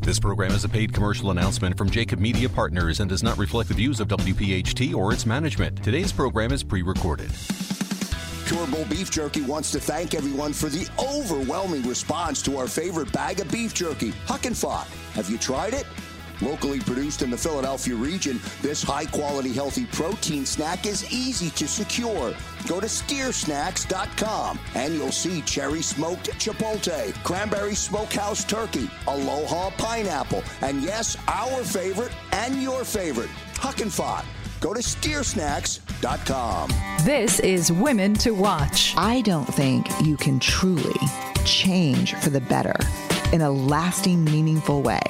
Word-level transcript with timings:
This 0.00 0.20
program 0.20 0.52
is 0.52 0.62
a 0.62 0.68
paid 0.68 0.92
commercial 0.92 1.30
announcement 1.30 1.76
from 1.76 1.88
Jacob 1.88 2.20
Media 2.20 2.48
Partners 2.50 3.00
and 3.00 3.08
does 3.08 3.22
not 3.22 3.38
reflect 3.38 3.68
the 3.68 3.74
views 3.74 3.98
of 3.98 4.08
WPHT 4.08 4.94
or 4.94 5.12
its 5.12 5.24
management. 5.24 5.82
Today's 5.82 6.12
program 6.12 6.52
is 6.52 6.62
pre 6.62 6.82
recorded. 6.82 7.30
Pure 8.46 8.66
Bull 8.68 8.84
Beef 8.84 9.10
Jerky 9.10 9.40
wants 9.42 9.72
to 9.72 9.80
thank 9.80 10.14
everyone 10.14 10.52
for 10.52 10.68
the 10.68 10.88
overwhelming 10.98 11.82
response 11.88 12.42
to 12.42 12.58
our 12.58 12.68
favorite 12.68 13.10
bag 13.12 13.40
of 13.40 13.50
beef 13.50 13.74
jerky, 13.74 14.10
Huck 14.26 14.44
and 14.44 14.56
Fought. 14.56 14.86
Have 15.14 15.28
you 15.28 15.38
tried 15.38 15.74
it? 15.74 15.86
Locally 16.42 16.80
produced 16.80 17.22
in 17.22 17.30
the 17.30 17.36
Philadelphia 17.36 17.94
region, 17.94 18.40
this 18.60 18.82
high 18.82 19.06
quality 19.06 19.52
healthy 19.52 19.86
protein 19.86 20.44
snack 20.44 20.86
is 20.86 21.10
easy 21.12 21.50
to 21.50 21.66
secure. 21.66 22.34
Go 22.66 22.80
to 22.80 22.86
steersnacks.com 22.86 24.58
and 24.74 24.94
you'll 24.94 25.12
see 25.12 25.40
cherry 25.42 25.82
smoked 25.82 26.30
chipotle, 26.38 27.14
cranberry 27.24 27.74
smokehouse 27.74 28.44
turkey, 28.44 28.90
aloha 29.06 29.70
pineapple, 29.78 30.42
and 30.60 30.82
yes, 30.82 31.16
our 31.28 31.64
favorite 31.64 32.12
and 32.32 32.62
your 32.62 32.84
favorite, 32.84 33.30
Huck 33.56 33.80
and 33.80 33.92
Fought. 33.92 34.26
Go 34.60 34.74
to 34.74 34.80
steersnacks.com. 34.80 36.70
This 37.04 37.40
is 37.40 37.72
Women 37.72 38.14
to 38.14 38.32
Watch. 38.32 38.94
I 38.96 39.22
don't 39.22 39.46
think 39.46 39.86
you 40.02 40.16
can 40.16 40.38
truly 40.38 40.98
change 41.44 42.14
for 42.14 42.30
the 42.30 42.40
better 42.40 42.74
in 43.32 43.42
a 43.42 43.50
lasting, 43.50 44.24
meaningful 44.24 44.82
way 44.82 45.00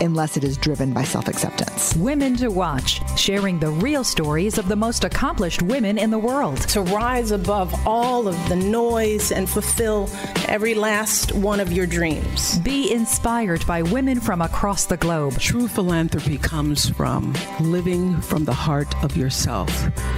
unless 0.00 0.36
it 0.36 0.44
is 0.44 0.56
driven 0.56 0.92
by 0.92 1.04
self 1.04 1.28
acceptance. 1.28 1.94
Women 1.96 2.36
to 2.36 2.48
Watch, 2.48 3.00
sharing 3.18 3.58
the 3.58 3.70
real 3.70 4.04
stories 4.04 4.58
of 4.58 4.68
the 4.68 4.76
most 4.76 5.04
accomplished 5.04 5.62
women 5.62 5.98
in 5.98 6.10
the 6.10 6.18
world. 6.18 6.58
To 6.68 6.82
rise 6.82 7.30
above 7.30 7.74
all 7.86 8.28
of 8.28 8.48
the 8.48 8.56
noise 8.56 9.32
and 9.32 9.48
fulfill 9.48 10.08
every 10.48 10.74
last 10.74 11.32
one 11.32 11.60
of 11.60 11.72
your 11.72 11.86
dreams. 11.86 12.58
Be 12.58 12.92
inspired 12.92 13.66
by 13.66 13.82
women 13.82 14.20
from 14.20 14.42
across 14.42 14.86
the 14.86 14.96
globe. 14.96 15.38
True 15.38 15.68
philanthropy 15.68 16.38
comes 16.38 16.88
from 16.88 17.34
living 17.60 18.20
from 18.20 18.44
the 18.44 18.52
heart 18.52 18.92
of 19.02 19.16
yourself 19.16 19.70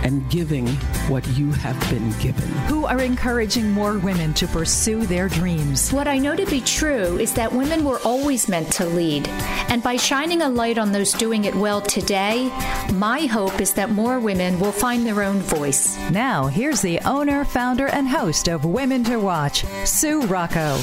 and 0.03 0.29
giving 0.31 0.67
what 1.09 1.27
you 1.29 1.53
have 1.53 1.79
been 1.91 2.11
given. 2.19 2.49
Who 2.69 2.87
are 2.87 3.01
encouraging 3.01 3.71
more 3.71 3.99
women 3.99 4.35
to 4.35 4.47
pursue 4.47 5.07
their 5.07 5.29
dreams. 5.29 5.93
What 5.93 6.09
I 6.09 6.19
know 6.19 6.37
to 6.37 6.47
be 6.47 6.61
true 6.61 7.19
is 7.19 7.35
that 7.35 7.53
women 7.53 7.85
were 7.85 8.01
always 8.05 8.49
meant 8.49 8.73
to 8.73 8.87
lead. 8.87 9.29
And 9.73 9.83
by 9.83 9.97
shining 9.97 10.43
a 10.43 10.51
light 10.51 10.77
on 10.77 10.93
those 10.93 11.13
doing 11.13 11.47
it 11.47 11.55
well 11.55 11.81
today, 11.81 12.51
my 12.93 13.21
hope 13.21 13.59
is 13.59 13.73
that 13.73 13.89
more 13.89 14.21
women 14.21 14.61
will 14.61 14.71
find 14.71 15.07
their 15.07 15.23
own 15.23 15.39
voice. 15.39 15.97
Now, 16.11 16.47
here's 16.47 16.83
the 16.83 17.01
owner, 17.07 17.43
founder, 17.47 17.87
and 17.87 18.07
host 18.07 18.49
of 18.49 18.67
Women 18.67 19.03
to 19.05 19.17
Watch, 19.17 19.65
Sue 19.87 20.27
Rocco. 20.27 20.77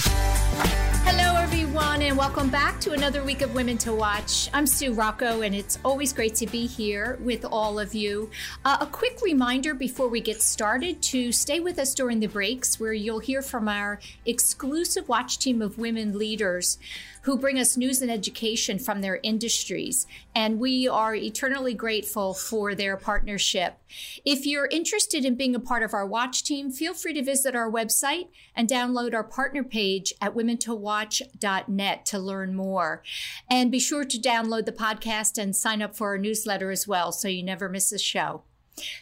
Hello, 1.05 1.39
everyone, 1.39 2.01
and 2.01 2.17
welcome 2.17 2.49
back 2.49 2.79
to 2.81 2.93
another 2.93 3.23
week 3.23 3.43
of 3.43 3.53
Women 3.53 3.77
to 3.77 3.93
Watch. 3.93 4.49
I'm 4.55 4.65
Sue 4.65 4.91
Rocco, 4.93 5.41
and 5.41 5.53
it's 5.53 5.77
always 5.85 6.11
great 6.11 6.33
to 6.35 6.47
be 6.47 6.65
here 6.65 7.19
with 7.21 7.45
all 7.45 7.77
of 7.77 7.93
you. 7.93 8.31
Uh, 8.65 8.77
a 8.81 8.87
quick 8.87 9.21
reminder 9.21 9.75
before 9.75 10.07
we 10.07 10.19
get 10.19 10.41
started 10.41 10.99
to 11.03 11.31
stay 11.31 11.59
with 11.59 11.77
us 11.77 11.93
during 11.93 12.21
the 12.21 12.27
breaks, 12.27 12.79
where 12.79 12.93
you'll 12.93 13.19
hear 13.19 13.43
from 13.43 13.67
our 13.67 13.99
exclusive 14.25 15.07
watch 15.07 15.37
team 15.37 15.61
of 15.61 15.77
women 15.77 16.17
leaders 16.17 16.79
who 17.23 17.37
bring 17.37 17.59
us 17.59 17.77
news 17.77 18.01
and 18.01 18.11
education 18.11 18.79
from 18.79 19.01
their 19.01 19.19
industries. 19.23 20.07
And 20.35 20.59
we 20.59 20.87
are 20.87 21.15
eternally 21.15 21.73
grateful 21.73 22.33
for 22.33 22.75
their 22.75 22.97
partnership. 22.97 23.77
If 24.25 24.45
you're 24.45 24.67
interested 24.67 25.25
in 25.25 25.35
being 25.35 25.55
a 25.55 25.59
part 25.59 25.83
of 25.83 25.93
our 25.93 26.05
watch 26.05 26.43
team, 26.43 26.71
feel 26.71 26.93
free 26.93 27.13
to 27.13 27.23
visit 27.23 27.55
our 27.55 27.71
website 27.71 28.27
and 28.55 28.69
download 28.69 29.13
our 29.13 29.23
partner 29.23 29.63
page 29.63 30.13
at 30.21 30.35
womentowatch.net 30.35 32.05
to 32.05 32.19
learn 32.19 32.55
more. 32.55 33.03
And 33.49 33.71
be 33.71 33.79
sure 33.79 34.05
to 34.05 34.17
download 34.17 34.65
the 34.65 34.71
podcast 34.71 35.37
and 35.37 35.55
sign 35.55 35.81
up 35.81 35.95
for 35.95 36.09
our 36.09 36.17
newsletter 36.17 36.71
as 36.71 36.87
well 36.87 37.11
so 37.11 37.27
you 37.27 37.43
never 37.43 37.69
miss 37.69 37.91
a 37.91 37.99
show. 37.99 38.43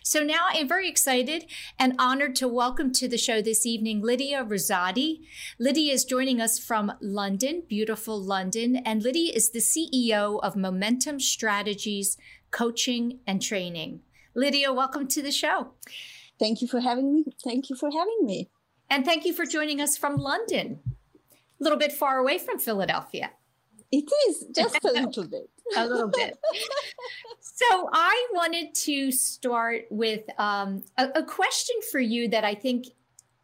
So 0.03 0.23
now 0.23 0.47
I'm 0.49 0.67
very 0.67 0.89
excited 0.89 1.45
and 1.77 1.93
honored 1.99 2.35
to 2.37 2.47
welcome 2.47 2.91
to 2.93 3.07
the 3.07 3.17
show 3.17 3.41
this 3.41 3.65
evening 3.65 4.01
Lydia 4.01 4.43
Rosati. 4.43 5.21
Lydia 5.59 5.93
is 5.93 6.05
joining 6.05 6.41
us 6.41 6.59
from 6.59 6.93
London, 7.01 7.63
beautiful 7.67 8.21
London, 8.21 8.77
and 8.77 9.03
Lydia 9.03 9.33
is 9.33 9.51
the 9.51 9.59
CEO 9.59 10.39
of 10.41 10.55
Momentum 10.55 11.19
Strategies 11.19 12.17
Coaching 12.51 13.19
and 13.27 13.41
Training. 13.41 14.01
Lydia, 14.35 14.71
welcome 14.71 15.07
to 15.07 15.21
the 15.21 15.31
show. 15.31 15.71
Thank 16.39 16.61
you 16.61 16.67
for 16.67 16.79
having 16.79 17.13
me. 17.13 17.25
Thank 17.43 17.69
you 17.69 17.75
for 17.75 17.89
having 17.91 18.19
me. 18.21 18.49
And 18.89 19.03
thank 19.03 19.25
you 19.25 19.33
for 19.33 19.45
joining 19.45 19.81
us 19.81 19.97
from 19.97 20.17
London, 20.17 20.79
a 21.33 21.63
little 21.63 21.79
bit 21.79 21.91
far 21.91 22.17
away 22.17 22.37
from 22.37 22.59
Philadelphia. 22.59 23.31
It 23.91 24.09
is 24.29 24.45
just 24.55 24.83
a 24.83 24.91
little 24.91 25.27
bit. 25.27 25.49
a 25.75 25.85
little 25.85 26.09
bit. 26.09 26.37
so 27.39 27.89
I 27.91 28.27
wanted 28.33 28.73
to 28.73 29.11
start 29.11 29.85
with 29.89 30.23
um, 30.39 30.83
a, 30.97 31.09
a 31.15 31.23
question 31.23 31.75
for 31.91 31.99
you 31.99 32.27
that 32.29 32.43
I 32.43 32.55
think 32.55 32.87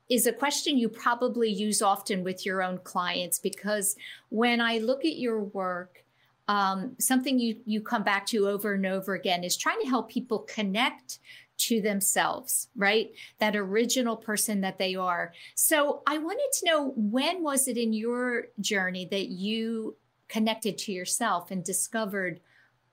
is 0.09 0.28
a 0.28 0.34
question 0.34 0.78
you 0.78 0.90
probably 0.90 1.50
use 1.50 1.81
often 1.81 2.24
with 2.24 2.46
your 2.46 2.62
own 2.62 2.78
clients 2.80 3.40
because 3.40 3.96
when 4.30 4.62
I 4.62 4.78
look 4.78 5.06
at 5.06 5.18
your 5.18 5.42
work, 5.42 6.04
um, 6.48 6.96
something 7.00 7.40
you 7.40 7.58
you 7.66 7.81
come 7.81 8.04
back 8.04 8.25
to 8.28 8.50
over 8.50 8.74
and 8.74 8.86
over 8.86 9.14
again 9.14 9.44
is 9.44 9.56
trying 9.56 9.80
to 9.81 9.88
help 9.88 10.10
people 10.10 10.40
connect 10.40 11.20
to 11.56 11.81
themselves, 11.81 12.68
right? 12.75 13.12
That 13.40 13.56
original 13.56 14.18
person 14.18 14.62
that 14.62 14.78
they 14.78 14.96
are. 14.96 15.34
So 15.56 16.02
I 16.06 16.18
wanted 16.18 16.50
to 16.60 16.66
know 16.66 16.94
when 16.96 17.44
was 17.44 17.68
it 17.68 17.78
in 17.78 17.94
your 17.94 18.48
journey 18.60 19.08
that 19.12 19.30
you 19.30 19.96
connected 20.29 20.78
to 20.79 20.91
yourself 20.91 21.51
and 21.51 21.63
discovered 21.63 22.39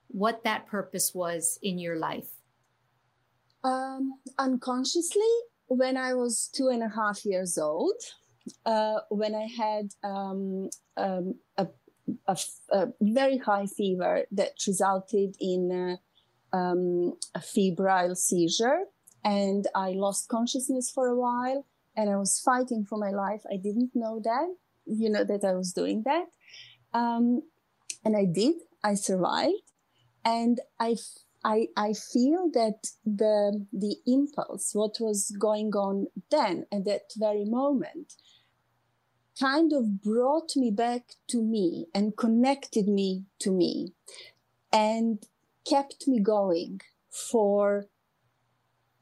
what 0.07 0.43
that 0.43 0.67
purpose 0.67 1.13
was 1.13 1.57
in 1.61 1.79
your 1.79 1.97
life? 1.97 2.31
Um, 3.63 4.15
unconsciously, 4.37 5.33
when 5.67 5.95
I 5.95 6.13
was 6.13 6.49
two 6.53 6.67
and 6.69 6.83
a 6.83 6.89
half 6.89 7.25
years 7.25 7.57
old, 7.57 7.95
uh, 8.65 8.99
when 9.09 9.35
I 9.35 9.45
had 9.45 9.93
um, 10.03 10.69
um, 10.97 11.35
a, 11.57 11.67
a, 12.27 12.37
a, 12.71 12.87
very 13.01 13.37
high 13.37 13.67
fever 13.67 14.25
that 14.31 14.53
resulted 14.67 15.35
in 15.39 15.97
uh, 16.51 16.57
um, 16.57 17.13
a 17.35 17.41
febrile 17.41 18.15
seizure, 18.15 18.85
and 19.23 19.67
I 19.75 19.91
lost 19.91 20.27
consciousness 20.27 20.89
for 20.89 21.07
a 21.07 21.15
while, 21.15 21.65
and 21.95 22.09
I 22.09 22.17
was 22.17 22.39
fighting 22.39 22.85
for 22.85 22.97
my 22.97 23.11
life. 23.11 23.43
I 23.51 23.57
didn't 23.57 23.91
know 23.93 24.19
that, 24.23 24.55
you 24.85 25.09
know, 25.09 25.23
that 25.23 25.43
I 25.43 25.53
was 25.53 25.71
doing 25.73 26.03
that. 26.05 26.25
Um, 26.93 27.43
and 28.03 28.15
I 28.15 28.25
did. 28.25 28.55
I 28.83 28.95
survived, 28.95 29.71
and 30.25 30.59
I, 30.79 30.95
I, 31.43 31.67
I 31.77 31.93
feel 31.93 32.49
that 32.53 32.87
the 33.05 33.65
the 33.71 33.97
impulse, 34.07 34.71
what 34.73 34.97
was 34.99 35.35
going 35.39 35.71
on 35.75 36.07
then 36.31 36.65
at 36.71 36.85
that 36.85 37.13
very 37.15 37.45
moment, 37.45 38.15
kind 39.39 39.73
of 39.73 40.01
brought 40.01 40.55
me 40.55 40.71
back 40.71 41.13
to 41.29 41.41
me 41.41 41.87
and 41.93 42.17
connected 42.17 42.87
me 42.87 43.25
to 43.39 43.51
me 43.51 43.93
and 44.71 45.23
kept 45.67 46.07
me 46.07 46.19
going 46.19 46.79
for 47.09 47.85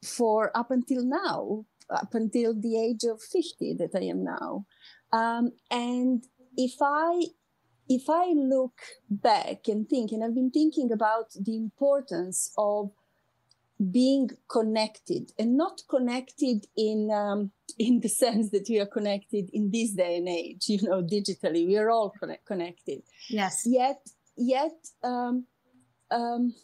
for 0.02 0.50
up 0.56 0.70
until 0.70 1.04
now 1.04 1.64
up 1.90 2.14
until 2.14 2.54
the 2.54 2.78
age 2.78 3.04
of 3.04 3.20
50 3.22 3.74
that 3.74 3.90
i 3.94 4.04
am 4.04 4.24
now 4.24 4.64
um, 5.12 5.52
and 5.70 6.24
if 6.56 6.76
i 6.80 7.22
if 7.90 8.08
i 8.08 8.32
look 8.34 8.80
back 9.10 9.68
and 9.68 9.88
think 9.88 10.12
and 10.12 10.24
i've 10.24 10.34
been 10.34 10.50
thinking 10.50 10.90
about 10.92 11.30
the 11.38 11.56
importance 11.56 12.52
of 12.56 12.90
being 13.90 14.30
connected 14.48 15.32
and 15.38 15.56
not 15.56 15.80
connected 15.88 16.66
in 16.76 17.10
um, 17.10 17.50
in 17.78 18.00
the 18.00 18.08
sense 18.08 18.50
that 18.50 18.66
we 18.68 18.78
are 18.78 18.86
connected 18.86 19.48
in 19.52 19.70
this 19.70 19.92
day 19.92 20.16
and 20.16 20.28
age 20.28 20.68
you 20.68 20.82
know 20.82 21.02
digitally 21.02 21.66
we 21.66 21.76
are 21.78 21.90
all 21.90 22.10
connect- 22.10 22.46
connected. 22.46 23.02
Yes. 23.28 23.62
Yet 23.64 24.00
yet 24.36 24.76
um, 25.02 25.46
um, 26.10 26.54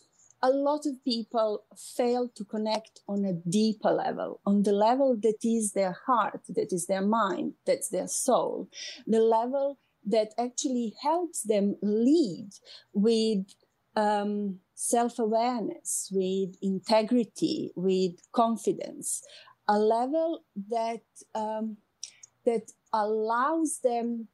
a 0.43 0.51
lot 0.51 0.85
of 0.85 1.03
people 1.05 1.65
fail 1.97 2.29
to 2.37 2.45
connect 2.45 3.01
on 3.09 3.25
a 3.25 3.33
deeper 3.49 3.91
level 3.91 4.41
on 4.45 4.63
the 4.63 4.73
level 4.73 5.17
that 5.23 5.39
is 5.43 5.73
their 5.73 5.97
heart 6.07 6.41
that 6.51 6.73
is 6.73 6.87
their 6.87 7.03
mind 7.03 7.55
that's 7.65 7.89
their 7.89 8.09
soul. 8.09 8.69
The 9.07 9.21
level 9.21 9.79
that 10.07 10.33
actually 10.39 10.95
helps 11.03 11.43
them 11.43 11.77
lead 11.83 12.51
with 12.93 13.47
um, 13.97 14.61
self 14.75 15.19
awareness, 15.19 16.09
with 16.13 16.57
integrity, 16.63 17.73
with 17.75 18.13
confidence, 18.33 19.23
a 19.69 19.79
level 19.79 20.45
that 20.71 21.03
um, 21.35 21.79
that 22.45 22.71
allows 22.93 23.81
them 23.83 24.29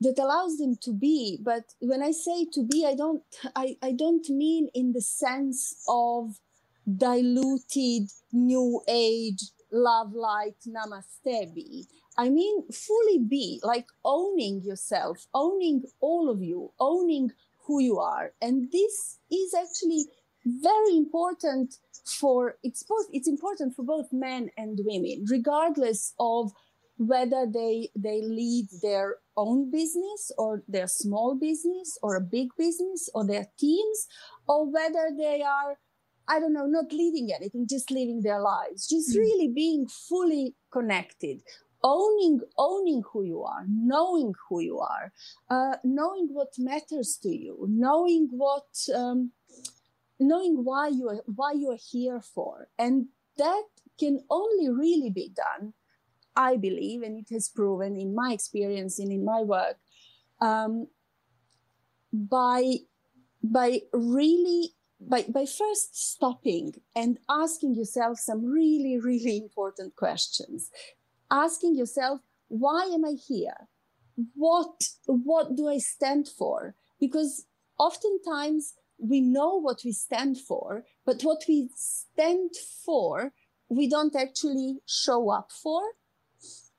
that 0.00 0.18
allows 0.18 0.58
them 0.58 0.76
to 0.82 0.92
be. 0.92 1.38
But 1.40 1.64
when 1.80 2.02
i 2.02 2.10
say 2.10 2.46
to 2.52 2.66
be 2.66 2.84
i 2.86 2.94
don't 2.94 3.22
i, 3.54 3.76
I 3.82 3.92
don't 3.92 4.28
mean 4.28 4.68
in 4.74 4.92
the 4.92 5.00
sense 5.00 5.76
of 5.88 6.40
diluted 6.96 8.10
new 8.32 8.82
age 8.88 9.42
love 9.70 10.12
light 10.12 10.56
namaste 10.66 11.54
be 11.54 11.86
i 12.18 12.28
mean 12.28 12.62
fully 12.70 13.18
be 13.18 13.60
like 13.62 13.86
owning 14.04 14.60
yourself 14.62 15.26
owning 15.34 15.82
all 16.00 16.28
of 16.30 16.42
you 16.42 16.70
owning 16.78 17.30
who 17.66 17.80
you 17.80 17.98
are. 17.98 18.32
And 18.40 18.70
this 18.72 19.18
is 19.30 19.54
actually 19.54 20.06
very 20.44 20.96
important 20.96 21.76
for 22.04 22.56
it's 22.62 22.82
both 22.82 23.06
it's 23.12 23.28
important 23.28 23.74
for 23.76 23.84
both 23.84 24.12
men 24.12 24.50
and 24.56 24.78
women, 24.84 25.24
regardless 25.30 26.14
of 26.18 26.52
whether 26.96 27.46
they 27.46 27.88
they 27.96 28.20
lead 28.22 28.66
their 28.82 29.16
own 29.36 29.70
business 29.70 30.30
or 30.36 30.62
their 30.68 30.88
small 30.88 31.34
business 31.34 31.96
or 32.02 32.16
a 32.16 32.20
big 32.20 32.48
business 32.58 33.08
or 33.14 33.26
their 33.26 33.46
teams 33.58 34.06
or 34.46 34.70
whether 34.70 35.08
they 35.16 35.40
are 35.42 35.78
i 36.28 36.38
don't 36.38 36.52
know 36.52 36.66
not 36.66 36.92
leading 36.92 37.32
anything 37.32 37.66
just 37.66 37.90
living 37.90 38.20
their 38.20 38.40
lives 38.40 38.86
just 38.86 39.16
mm. 39.16 39.20
really 39.20 39.48
being 39.48 39.86
fully 39.88 40.54
connected 40.70 41.40
owning 41.82 42.40
owning 42.58 43.02
who 43.12 43.22
you 43.22 43.42
are 43.42 43.64
knowing 43.68 44.32
who 44.48 44.60
you 44.60 44.78
are 44.78 45.12
uh, 45.50 45.76
knowing 45.84 46.28
what 46.30 46.52
matters 46.58 47.18
to 47.22 47.28
you 47.28 47.66
knowing 47.68 48.28
what 48.30 48.66
um, 48.94 49.32
knowing 50.22 50.64
why 50.64 50.88
you 50.88 51.08
are 51.08 51.22
why 51.26 51.52
you 51.52 51.70
are 51.70 51.84
here 51.90 52.20
for. 52.20 52.68
And 52.78 53.06
that 53.38 53.64
can 53.98 54.20
only 54.30 54.68
really 54.68 55.10
be 55.10 55.30
done 55.34 55.74
i 56.34 56.56
believe 56.56 57.02
and 57.02 57.18
it 57.18 57.32
has 57.32 57.48
proven 57.48 57.94
in 57.94 58.14
my 58.14 58.32
experience 58.32 58.98
and 58.98 59.12
in 59.12 59.24
my 59.24 59.40
work 59.40 59.76
um, 60.40 60.86
by 62.12 62.76
by 63.42 63.80
really 63.92 64.70
by, 64.98 65.24
by 65.28 65.44
first 65.44 65.94
stopping 66.10 66.72
and 66.96 67.18
asking 67.28 67.74
yourself 67.74 68.18
some 68.18 68.44
really 68.46 68.98
really 68.98 69.36
important 69.36 69.94
questions 69.94 70.70
asking 71.32 71.74
yourself, 71.74 72.20
why 72.48 72.84
am 72.84 73.04
I 73.04 73.12
here? 73.12 73.68
What, 74.34 74.84
what 75.06 75.56
do 75.56 75.68
I 75.68 75.78
stand 75.78 76.28
for? 76.28 76.74
Because 77.00 77.46
oftentimes 77.78 78.74
we 78.98 79.20
know 79.20 79.56
what 79.56 79.80
we 79.84 79.92
stand 79.92 80.38
for, 80.38 80.84
but 81.04 81.22
what 81.22 81.42
we 81.48 81.70
stand 81.74 82.50
for, 82.84 83.32
we 83.68 83.88
don't 83.88 84.14
actually 84.14 84.78
show 84.86 85.30
up 85.30 85.50
for. 85.50 85.82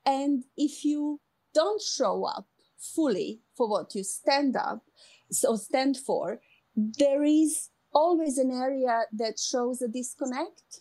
And 0.06 0.44
if 0.56 0.84
you 0.84 1.20
don't 1.52 1.82
show 1.82 2.24
up 2.24 2.46
fully 2.78 3.40
for 3.56 3.68
what 3.68 3.94
you 3.94 4.04
stand 4.04 4.56
up, 4.56 4.84
so 5.30 5.56
stand 5.56 5.96
for, 5.96 6.40
there 6.76 7.24
is 7.24 7.70
always 7.92 8.38
an 8.38 8.50
area 8.50 9.02
that 9.12 9.38
shows 9.38 9.82
a 9.82 9.88
disconnect. 9.88 10.80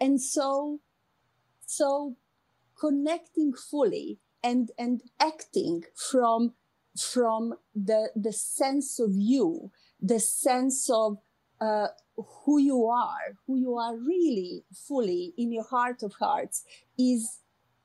And 0.00 0.20
so, 0.20 0.80
so 1.66 2.16
connecting 2.84 3.52
fully 3.70 4.08
and 4.42 4.70
and 4.84 5.02
acting 5.30 5.82
from 6.10 6.52
from 7.12 7.54
the 7.90 8.00
the 8.26 8.32
sense 8.32 8.90
of 9.06 9.12
you 9.32 9.70
the 10.12 10.20
sense 10.20 10.80
of 11.02 11.18
uh, 11.60 11.88
who 12.40 12.58
you 12.58 12.78
are 12.86 13.28
who 13.46 13.56
you 13.56 13.76
are 13.76 13.96
really 13.96 14.64
fully 14.88 15.32
in 15.38 15.52
your 15.52 15.68
heart 15.74 16.02
of 16.02 16.12
hearts 16.24 16.64
is 16.98 17.42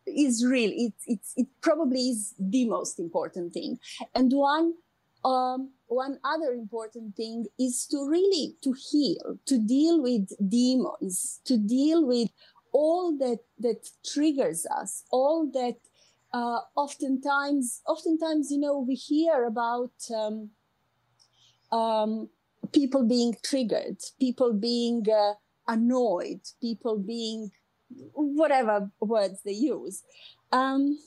is 0.07 0.45
real. 0.45 0.71
It, 0.73 0.93
it's 1.05 1.33
it 1.35 1.47
probably 1.61 2.09
is 2.09 2.33
the 2.39 2.65
most 2.65 2.99
important 2.99 3.53
thing. 3.53 3.79
And 4.15 4.31
one 4.31 4.73
um, 5.25 5.71
one 5.87 6.19
other 6.23 6.53
important 6.53 7.15
thing 7.15 7.45
is 7.59 7.85
to 7.91 8.07
really 8.07 8.55
to 8.63 8.73
heal 8.73 9.39
to 9.45 9.57
deal 9.57 10.01
with 10.01 10.29
demons 10.49 11.41
to 11.45 11.57
deal 11.57 12.05
with 12.05 12.29
all 12.77 13.17
that 13.17 13.39
that 13.65 13.89
triggers 14.05 14.67
us, 14.79 15.03
all 15.09 15.49
that 15.59 15.77
uh, 16.31 16.59
oftentimes, 16.75 17.81
oftentimes, 17.87 18.51
you 18.51 18.59
know, 18.59 18.77
we 18.79 18.93
hear 18.93 19.45
about 19.45 19.95
um, 20.15 20.51
um, 21.71 22.29
people 22.71 23.03
being 23.03 23.35
triggered, 23.43 23.97
people 24.19 24.53
being 24.53 25.03
uh, 25.09 25.33
annoyed, 25.67 26.41
people 26.61 26.99
being 26.99 27.49
whatever 28.13 28.91
words 28.99 29.39
they 29.43 29.57
use. 29.75 30.03
Um, 30.51 30.99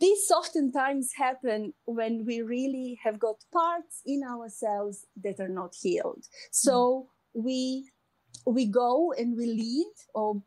this 0.00 0.30
oftentimes 0.30 1.12
happen 1.16 1.74
when 1.86 2.24
we 2.24 2.40
really 2.42 3.00
have 3.02 3.18
got 3.18 3.38
parts 3.52 4.02
in 4.06 4.22
ourselves 4.22 5.06
that 5.24 5.40
are 5.40 5.54
not 5.60 5.74
healed. 5.82 6.24
So 6.52 6.76
mm. 6.76 7.42
we 7.44 7.90
we 8.46 8.66
go 8.66 9.12
and 9.12 9.36
we 9.36 9.46
lead 9.46 9.92
or 10.14 10.42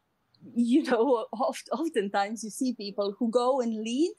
you 0.56 0.84
know 0.84 1.26
oft, 1.34 1.70
oftentimes 1.72 2.44
you 2.44 2.50
see 2.50 2.74
people 2.74 3.16
who 3.18 3.30
go 3.30 3.62
and 3.62 3.76
lead 3.76 4.14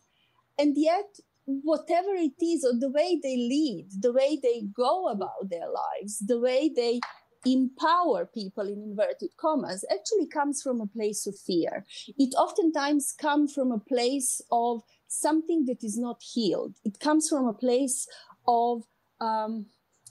and 0.58 0.74
yet 0.76 1.18
whatever 1.44 2.14
it 2.14 2.40
is 2.40 2.64
or 2.64 2.78
the 2.78 2.90
way 2.90 3.18
they 3.22 3.36
lead 3.36 3.86
the 4.00 4.12
way 4.12 4.38
they 4.42 4.62
go 4.74 5.08
about 5.08 5.50
their 5.50 5.68
lives 5.68 6.18
the 6.26 6.38
way 6.38 6.70
they 6.74 7.00
empower 7.44 8.26
people 8.26 8.66
in 8.68 8.82
inverted 8.82 9.30
commas 9.36 9.84
actually 9.90 10.26
comes 10.26 10.62
from 10.62 10.80
a 10.80 10.86
place 10.86 11.26
of 11.26 11.38
fear. 11.38 11.84
It 12.18 12.34
oftentimes 12.36 13.14
comes 13.18 13.52
from 13.52 13.72
a 13.72 13.78
place 13.78 14.40
of 14.50 14.82
something 15.08 15.64
that 15.66 15.82
is 15.82 15.98
not 15.98 16.22
healed. 16.22 16.74
It 16.84 17.00
comes 17.00 17.28
from 17.28 17.46
a 17.46 17.52
place 17.52 18.06
of 18.46 18.84
um, 19.20 19.66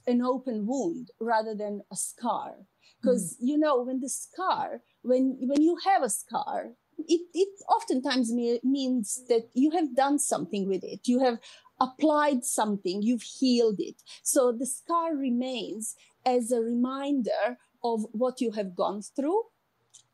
an 0.08 0.22
open 0.22 0.66
wound 0.68 1.10
rather 1.20 1.56
than 1.56 1.82
a 1.92 1.96
scar 1.96 2.56
because 3.02 3.36
mm-hmm. 3.36 3.48
you 3.48 3.58
know 3.58 3.82
when 3.82 4.00
the 4.00 4.10
scar 4.10 4.82
when 5.02 5.38
when 5.42 5.62
you 5.62 5.78
have 5.86 6.04
a 6.04 6.10
scar 6.10 6.72
it, 7.08 7.22
it 7.34 7.50
oftentimes 7.68 8.32
me- 8.32 8.60
means 8.64 9.24
that 9.28 9.50
you 9.54 9.72
have 9.72 9.96
done 9.96 10.20
something 10.20 10.68
with 10.68 10.84
it. 10.84 11.08
You 11.08 11.20
have 11.20 11.40
applied 11.80 12.44
something. 12.44 13.02
You've 13.02 13.24
healed 13.24 13.80
it. 13.80 13.96
So 14.22 14.52
the 14.52 14.68
scar 14.68 15.16
remains 15.16 15.96
as 16.26 16.52
a 16.52 16.62
reminder 16.62 17.58
of 17.84 18.06
what 18.12 18.40
you 18.40 18.52
have 18.52 18.76
gone 18.76 19.02
through 19.02 19.42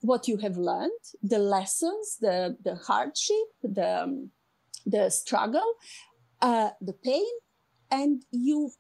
what 0.02 0.28
you 0.28 0.38
have 0.38 0.58
learned 0.58 0.92
the 1.24 1.40
lessons 1.40 2.18
the 2.22 2.56
the 2.64 2.76
hardship 2.76 3.48
the 3.64 4.04
um, 4.04 4.30
the 4.86 5.10
struggle 5.10 5.74
uh, 6.42 6.70
the 6.82 6.94
pain 6.94 7.34
and 7.92 8.24
you 8.32 8.72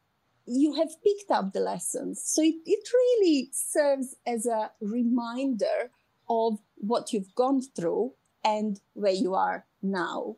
you 0.47 0.73
have 0.73 0.89
picked 1.03 1.29
up 1.29 1.53
the 1.53 1.59
lessons. 1.59 2.23
So 2.25 2.41
it, 2.41 2.55
it 2.65 2.87
really 2.93 3.49
serves 3.51 4.15
as 4.25 4.45
a 4.45 4.71
reminder 4.81 5.91
of 6.29 6.59
what 6.75 7.13
you've 7.13 7.35
gone 7.35 7.61
through 7.61 8.13
and 8.43 8.79
where 8.93 9.13
you 9.13 9.35
are 9.35 9.65
now. 9.81 10.37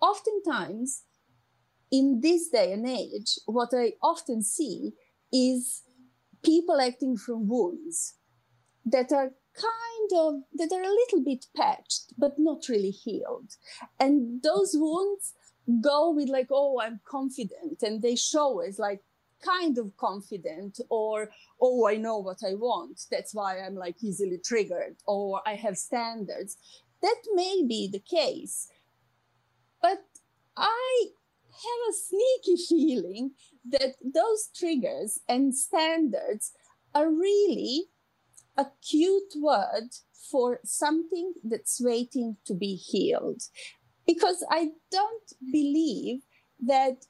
Oftentimes, 0.00 1.04
in 1.90 2.20
this 2.20 2.48
day 2.48 2.72
and 2.72 2.86
age, 2.86 3.38
what 3.46 3.70
I 3.72 3.92
often 4.02 4.42
see 4.42 4.92
is 5.32 5.82
people 6.42 6.80
acting 6.80 7.16
from 7.16 7.48
wounds 7.48 8.14
that 8.84 9.12
are 9.12 9.32
kind 9.56 10.10
of 10.14 10.34
that 10.54 10.70
are 10.72 10.82
a 10.82 10.88
little 10.88 11.24
bit 11.24 11.46
patched 11.56 12.12
but 12.16 12.34
not 12.38 12.68
really 12.68 12.90
healed 12.90 13.52
and 13.98 14.42
those 14.42 14.72
wounds 14.74 15.32
go 15.80 16.10
with 16.10 16.28
like 16.28 16.48
oh 16.50 16.78
i'm 16.80 17.00
confident 17.08 17.82
and 17.82 18.02
they 18.02 18.14
show 18.14 18.60
as 18.60 18.78
like 18.78 19.00
kind 19.44 19.78
of 19.78 19.96
confident 19.96 20.80
or 20.88 21.30
oh 21.60 21.86
i 21.86 21.96
know 21.96 22.18
what 22.18 22.38
i 22.46 22.54
want 22.54 23.02
that's 23.10 23.34
why 23.34 23.60
i'm 23.60 23.74
like 23.74 23.96
easily 24.02 24.38
triggered 24.44 24.96
or 25.06 25.40
i 25.46 25.54
have 25.54 25.76
standards 25.76 26.56
that 27.02 27.20
may 27.34 27.62
be 27.66 27.88
the 27.92 28.00
case 28.00 28.68
but 29.82 30.04
i 30.56 31.06
have 31.50 31.90
a 31.90 31.92
sneaky 31.92 32.62
feeling 32.68 33.30
that 33.64 33.94
those 34.02 34.48
triggers 34.56 35.20
and 35.28 35.54
standards 35.54 36.52
are 36.94 37.10
really 37.10 37.86
a 38.56 38.66
cute 38.82 39.34
word 39.36 39.90
for 40.30 40.60
something 40.64 41.34
that's 41.44 41.80
waiting 41.80 42.36
to 42.46 42.54
be 42.54 42.74
healed. 42.74 43.42
Because 44.06 44.44
I 44.50 44.70
don't 44.90 45.32
believe 45.52 46.22
that 46.64 47.06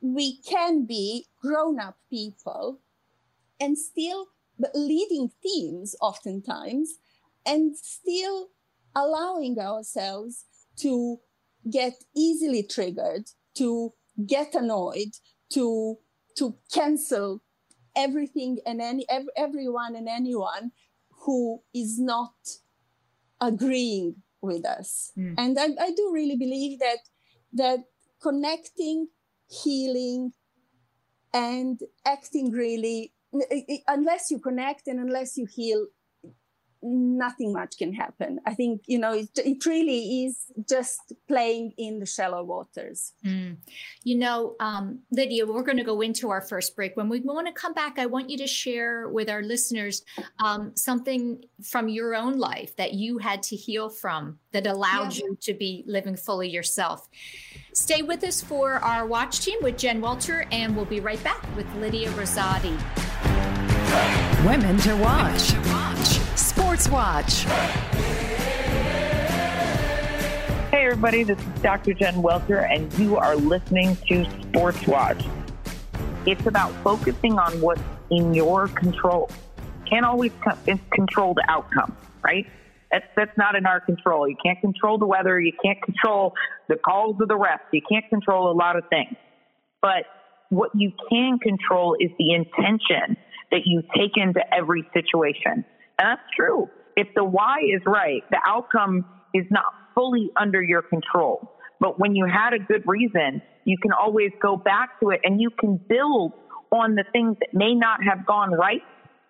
we 0.00 0.40
can 0.42 0.86
be 0.86 1.26
grown 1.40 1.78
up 1.78 1.96
people 2.10 2.80
and 3.60 3.78
still 3.78 4.26
leading 4.74 5.30
teams, 5.42 5.94
oftentimes, 6.00 6.94
and 7.44 7.76
still 7.76 8.48
allowing 8.94 9.58
ourselves 9.58 10.44
to 10.76 11.18
get 11.70 11.94
easily 12.14 12.62
triggered, 12.62 13.30
to 13.54 13.92
get 14.26 14.54
annoyed, 14.54 15.12
to 15.52 15.98
to 16.36 16.56
cancel 16.72 17.42
everything 17.94 18.58
and 18.66 18.80
any 18.80 19.06
ev- 19.08 19.28
everyone 19.36 19.96
and 19.96 20.08
anyone 20.08 20.72
who 21.24 21.62
is 21.74 21.98
not 21.98 22.34
agreeing 23.40 24.16
with 24.42 24.66
us. 24.66 25.12
Mm. 25.16 25.34
And 25.38 25.58
I, 25.58 25.68
I 25.80 25.90
do 25.92 26.10
really 26.12 26.36
believe 26.36 26.78
that 26.78 26.98
that 27.54 27.80
connecting, 28.22 29.08
healing, 29.48 30.32
and 31.32 31.80
acting 32.06 32.50
really 32.50 33.12
unless 33.86 34.30
you 34.30 34.38
connect 34.38 34.86
and 34.86 34.98
unless 34.98 35.36
you 35.36 35.46
heal 35.46 35.86
nothing 36.86 37.52
much 37.52 37.78
can 37.78 37.92
happen. 37.92 38.38
I 38.46 38.54
think, 38.54 38.82
you 38.86 38.98
know, 38.98 39.12
it, 39.12 39.28
it 39.36 39.66
really 39.66 40.24
is 40.24 40.46
just 40.68 41.12
playing 41.26 41.72
in 41.76 41.98
the 41.98 42.06
shallow 42.06 42.42
waters. 42.42 43.12
Mm. 43.24 43.56
You 44.04 44.16
know, 44.16 44.54
um, 44.60 45.00
Lydia, 45.10 45.46
we're 45.46 45.62
going 45.62 45.78
to 45.78 45.84
go 45.84 46.00
into 46.00 46.30
our 46.30 46.40
first 46.40 46.76
break. 46.76 46.96
When 46.96 47.08
we 47.08 47.20
want 47.20 47.46
to 47.48 47.52
come 47.52 47.74
back, 47.74 47.98
I 47.98 48.06
want 48.06 48.30
you 48.30 48.38
to 48.38 48.46
share 48.46 49.08
with 49.08 49.28
our 49.28 49.42
listeners 49.42 50.04
um, 50.42 50.72
something 50.76 51.44
from 51.62 51.88
your 51.88 52.14
own 52.14 52.38
life 52.38 52.76
that 52.76 52.94
you 52.94 53.18
had 53.18 53.42
to 53.44 53.56
heal 53.56 53.88
from 53.88 54.38
that 54.52 54.66
allowed 54.66 55.14
yeah. 55.14 55.24
you 55.24 55.38
to 55.42 55.54
be 55.54 55.84
living 55.86 56.16
fully 56.16 56.48
yourself. 56.48 57.08
Stay 57.72 58.02
with 58.02 58.24
us 58.24 58.40
for 58.40 58.74
our 58.74 59.06
watch 59.06 59.40
team 59.40 59.58
with 59.62 59.76
Jen 59.76 60.00
Welter, 60.00 60.46
and 60.50 60.74
we'll 60.74 60.86
be 60.86 61.00
right 61.00 61.22
back 61.22 61.44
with 61.56 61.66
Lydia 61.74 62.10
Rosati. 62.10 62.76
Women 64.46 64.78
to 64.78 64.94
watch. 64.96 65.52
Women 65.52 65.64
to 65.64 65.70
watch. 65.72 65.85
Sports 66.66 66.88
Watch. 66.88 67.44
Hey, 70.72 70.84
everybody, 70.84 71.22
this 71.22 71.38
is 71.38 71.62
Dr. 71.62 71.94
Jen 71.94 72.20
Welter, 72.22 72.58
and 72.58 72.92
you 72.94 73.16
are 73.16 73.36
listening 73.36 73.96
to 74.08 74.28
Sports 74.42 74.84
Watch. 74.88 75.24
It's 76.26 76.44
about 76.44 76.72
focusing 76.82 77.38
on 77.38 77.60
what's 77.60 77.80
in 78.10 78.34
your 78.34 78.66
control. 78.66 79.30
Can't 79.88 80.04
always 80.04 80.32
control 80.90 81.34
the 81.34 81.44
outcome, 81.48 81.96
right? 82.24 82.44
That's, 82.90 83.06
that's 83.14 83.38
not 83.38 83.54
in 83.54 83.64
our 83.64 83.78
control. 83.78 84.28
You 84.28 84.36
can't 84.44 84.60
control 84.60 84.98
the 84.98 85.06
weather. 85.06 85.38
You 85.38 85.52
can't 85.64 85.80
control 85.80 86.34
the 86.68 86.74
calls 86.74 87.14
of 87.20 87.28
the 87.28 87.38
refs. 87.38 87.60
You 87.72 87.82
can't 87.88 88.08
control 88.10 88.50
a 88.50 88.56
lot 88.56 88.74
of 88.74 88.82
things. 88.90 89.14
But 89.80 90.02
what 90.48 90.72
you 90.74 90.90
can 91.10 91.38
control 91.38 91.96
is 92.00 92.10
the 92.18 92.34
intention 92.34 93.16
that 93.52 93.60
you 93.66 93.82
take 93.96 94.16
into 94.16 94.40
every 94.52 94.84
situation. 94.92 95.64
And 95.98 96.06
that's 96.08 96.28
true. 96.36 96.68
If 96.96 97.08
the 97.14 97.24
why 97.24 97.56
is 97.74 97.82
right, 97.86 98.22
the 98.30 98.40
outcome 98.46 99.04
is 99.34 99.44
not 99.50 99.64
fully 99.94 100.30
under 100.40 100.62
your 100.62 100.82
control. 100.82 101.52
But 101.80 101.98
when 101.98 102.14
you 102.14 102.26
had 102.26 102.52
a 102.54 102.58
good 102.58 102.82
reason, 102.86 103.42
you 103.64 103.76
can 103.82 103.92
always 103.92 104.30
go 104.40 104.56
back 104.56 105.00
to 105.00 105.10
it 105.10 105.20
and 105.24 105.40
you 105.40 105.50
can 105.58 105.78
build 105.88 106.32
on 106.70 106.94
the 106.94 107.04
things 107.12 107.36
that 107.40 107.48
may 107.52 107.74
not 107.74 108.00
have 108.02 108.26
gone 108.26 108.52
right, 108.52 108.82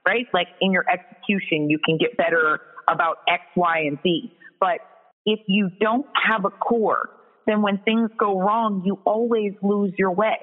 right? 0.06 0.26
Like 0.32 0.48
in 0.60 0.72
your 0.72 0.84
execution, 0.88 1.68
you 1.68 1.78
can 1.84 1.98
get 1.98 2.16
better 2.16 2.60
about 2.88 3.18
X, 3.28 3.42
Y, 3.56 3.78
and 3.86 3.98
Z. 4.02 4.32
But 4.60 4.78
if 5.24 5.40
you 5.48 5.70
don't 5.80 6.06
have 6.28 6.44
a 6.44 6.50
core, 6.50 7.10
then 7.46 7.62
when 7.62 7.78
things 7.84 8.10
go 8.18 8.38
wrong, 8.38 8.82
you 8.84 8.98
always 9.04 9.52
lose 9.62 9.92
your 9.98 10.12
way. 10.12 10.36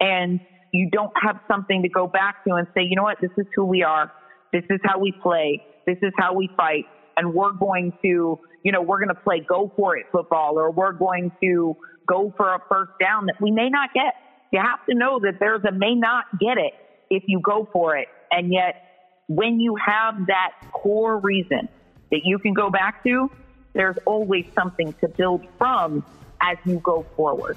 And 0.00 0.40
you 0.72 0.90
don't 0.90 1.12
have 1.22 1.36
something 1.48 1.82
to 1.82 1.88
go 1.88 2.06
back 2.06 2.44
to 2.44 2.54
and 2.54 2.66
say, 2.74 2.82
you 2.82 2.96
know 2.96 3.02
what, 3.02 3.18
this 3.20 3.30
is 3.38 3.46
who 3.54 3.64
we 3.64 3.82
are. 3.82 4.12
This 4.52 4.64
is 4.70 4.80
how 4.84 4.98
we 4.98 5.12
play. 5.22 5.62
This 5.86 5.98
is 6.02 6.12
how 6.18 6.34
we 6.34 6.50
fight. 6.56 6.84
And 7.16 7.34
we're 7.34 7.52
going 7.52 7.92
to, 8.02 8.38
you 8.62 8.72
know, 8.72 8.82
we're 8.82 8.98
going 8.98 9.14
to 9.14 9.22
play 9.22 9.40
go 9.40 9.72
for 9.76 9.96
it 9.96 10.06
football 10.12 10.58
or 10.58 10.70
we're 10.70 10.92
going 10.92 11.32
to 11.42 11.76
go 12.06 12.32
for 12.36 12.54
a 12.54 12.58
first 12.68 12.92
down 13.00 13.26
that 13.26 13.40
we 13.40 13.50
may 13.50 13.68
not 13.68 13.90
get. 13.94 14.14
You 14.52 14.60
have 14.60 14.84
to 14.88 14.94
know 14.94 15.18
that 15.20 15.38
there's 15.40 15.64
a 15.64 15.72
may 15.72 15.94
not 15.94 16.24
get 16.38 16.58
it 16.58 16.72
if 17.10 17.24
you 17.26 17.40
go 17.40 17.68
for 17.72 17.96
it. 17.96 18.08
And 18.30 18.52
yet, 18.52 18.82
when 19.28 19.60
you 19.60 19.76
have 19.84 20.26
that 20.26 20.52
core 20.72 21.18
reason 21.18 21.68
that 22.10 22.20
you 22.24 22.38
can 22.38 22.54
go 22.54 22.70
back 22.70 23.02
to, 23.04 23.30
there's 23.72 23.96
always 24.04 24.46
something 24.54 24.92
to 25.00 25.08
build 25.08 25.46
from 25.58 26.04
as 26.40 26.58
you 26.64 26.80
go 26.80 27.04
forward 27.16 27.56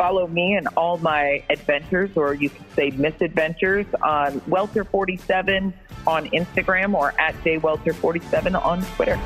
follow 0.00 0.26
me 0.26 0.54
and 0.54 0.66
all 0.78 0.96
my 0.96 1.44
adventures, 1.50 2.10
or 2.16 2.32
you 2.32 2.48
could 2.48 2.64
say 2.74 2.90
misadventures, 2.92 3.84
on 4.02 4.40
Welter47 4.48 5.74
on 6.06 6.26
Instagram 6.30 6.94
or 6.94 7.12
at 7.20 7.34
JWelter47 7.44 8.64
on 8.64 8.82
Twitter. 8.96 9.20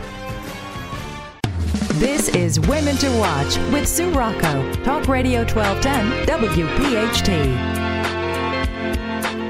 This 2.00 2.28
is 2.30 2.58
Women 2.58 2.96
to 2.96 3.18
Watch 3.20 3.56
with 3.72 3.88
Sue 3.88 4.10
Rocco, 4.10 4.72
Talk 4.82 5.06
Radio 5.06 5.44
1210, 5.44 6.26
WPHT. 6.26 7.83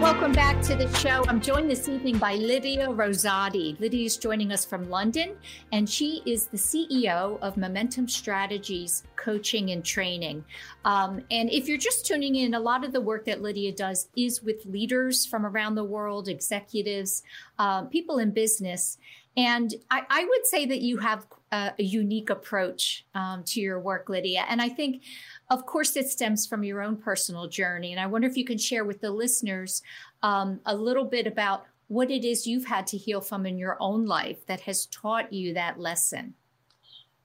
Welcome 0.05 0.33
back 0.33 0.61
to 0.65 0.75
the 0.75 0.87
show. 0.99 1.25
I'm 1.29 1.41
joined 1.41 1.71
this 1.71 1.89
evening 1.89 2.19
by 2.19 2.35
Lydia 2.35 2.89
Rosati. 2.89 3.81
Lydia 3.81 4.05
is 4.05 4.19
joining 4.19 4.53
us 4.53 4.63
from 4.63 4.91
London, 4.91 5.35
and 5.73 5.89
she 5.89 6.21
is 6.27 6.47
the 6.47 6.59
CEO 6.59 7.39
of 7.41 7.57
Momentum 7.57 8.07
Strategies 8.07 9.05
Coaching 9.17 9.71
and 9.71 9.83
Training. 9.83 10.45
Um, 10.85 11.23
and 11.31 11.51
if 11.51 11.69
you're 11.69 11.79
just 11.79 12.05
tuning 12.05 12.37
in, 12.37 12.53
a 12.53 12.61
lot 12.61 12.85
of 12.85 12.93
the 12.93 13.01
work 13.01 13.25
that 13.25 13.41
Lydia 13.41 13.73
does 13.73 14.09
is 14.15 14.43
with 14.43 14.67
leaders 14.67 15.25
from 15.25 15.47
around 15.47 15.75
the 15.75 15.85
world, 15.85 16.29
executives, 16.29 17.23
uh, 17.59 17.85
people 17.85 18.19
in 18.19 18.31
business. 18.31 18.99
And 19.39 19.75
I, 19.91 20.03
I, 20.11 20.25
would 20.27 20.47
say 20.47 20.67
that 20.67 20.81
you 20.81 20.99
have 20.99 21.27
a, 21.51 21.73
a 21.79 21.83
unique 21.83 22.31
approach 22.31 23.05
um, 23.15 23.43
to 23.45 23.61
your 23.61 23.81
work, 23.81 24.09
Lydia. 24.09 24.45
And 24.49 24.63
I 24.63 24.69
think 24.69 25.03
of 25.51 25.67
course, 25.67 25.97
it 25.97 26.09
stems 26.09 26.47
from 26.47 26.65
your 26.65 26.81
own 26.83 26.97
personal 26.97 27.49
journey. 27.49 27.93
And 27.93 28.01
I 28.01 28.07
wonder 28.07 28.27
if 28.27 28.37
you 28.37 28.45
can 28.45 28.59
share 28.59 28.85
with 28.85 29.01
the 29.01 29.11
listeners 29.11 29.83
um, 30.23 30.61
a 30.67 30.75
little 30.75 31.05
bit 31.05 31.27
about 31.27 31.65
what 31.89 32.11
it 32.11 32.25
is 32.25 32.47
you've 32.47 32.65
had 32.65 32.87
to 32.89 32.97
heal 32.97 33.21
from 33.21 33.45
in 33.45 33.59
your 33.59 33.77
own 33.81 34.07
life 34.07 34.47
that 34.47 34.61
has 34.61 34.87
taught 34.87 35.33
you 35.33 35.55
that 35.55 35.79
lesson. 35.79 36.35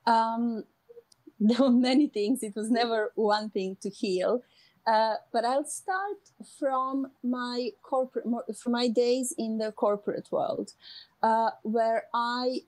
Um, 0.05 0.65
there 1.39 1.59
were 1.59 1.71
many 1.71 2.07
things. 2.07 2.43
It 2.43 2.55
was 2.55 2.69
never 2.69 3.11
one 3.15 3.49
thing 3.49 3.77
to 3.81 3.89
heal. 3.89 4.43
Uh, 4.85 5.15
but 5.31 5.45
I'll 5.45 5.65
start 5.65 6.17
from 6.59 7.11
my 7.23 7.69
corporate, 7.83 8.25
from 8.57 8.71
my 8.71 8.87
days 8.87 9.33
in 9.37 9.57
the 9.57 9.71
corporate 9.71 10.27
world, 10.31 10.73
uh, 11.21 11.51
where 11.63 12.05
I 12.13 12.61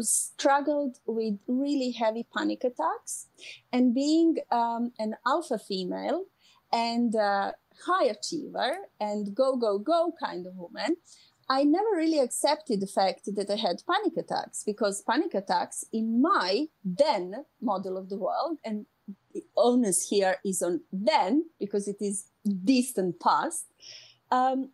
struggled 0.00 0.98
with 1.06 1.38
really 1.46 1.90
heavy 1.92 2.26
panic 2.36 2.64
attacks. 2.64 3.26
And 3.72 3.94
being 3.94 4.36
um, 4.50 4.92
an 4.98 5.14
alpha 5.26 5.58
female 5.58 6.24
and 6.72 7.14
uh, 7.14 7.52
high 7.86 8.04
achiever 8.04 8.76
and 9.00 9.34
go, 9.34 9.56
go, 9.56 9.78
go 9.78 10.12
kind 10.22 10.46
of 10.46 10.54
woman, 10.56 10.96
I 11.48 11.64
never 11.64 11.90
really 11.94 12.18
accepted 12.18 12.80
the 12.80 12.86
fact 12.86 13.22
that 13.26 13.50
I 13.50 13.56
had 13.56 13.82
panic 13.86 14.16
attacks 14.16 14.62
because 14.64 15.02
panic 15.02 15.34
attacks 15.34 15.84
in 15.92 16.22
my 16.22 16.66
then 16.84 17.44
model 17.60 17.98
of 17.98 18.08
the 18.08 18.16
world, 18.16 18.58
and 18.64 18.86
the 19.34 19.44
onus 19.56 20.08
here 20.08 20.36
is 20.44 20.62
on 20.62 20.80
then 20.92 21.44
because 21.58 21.88
it 21.88 21.96
is 22.00 22.26
distant 22.64 23.20
past, 23.20 23.66
um, 24.30 24.70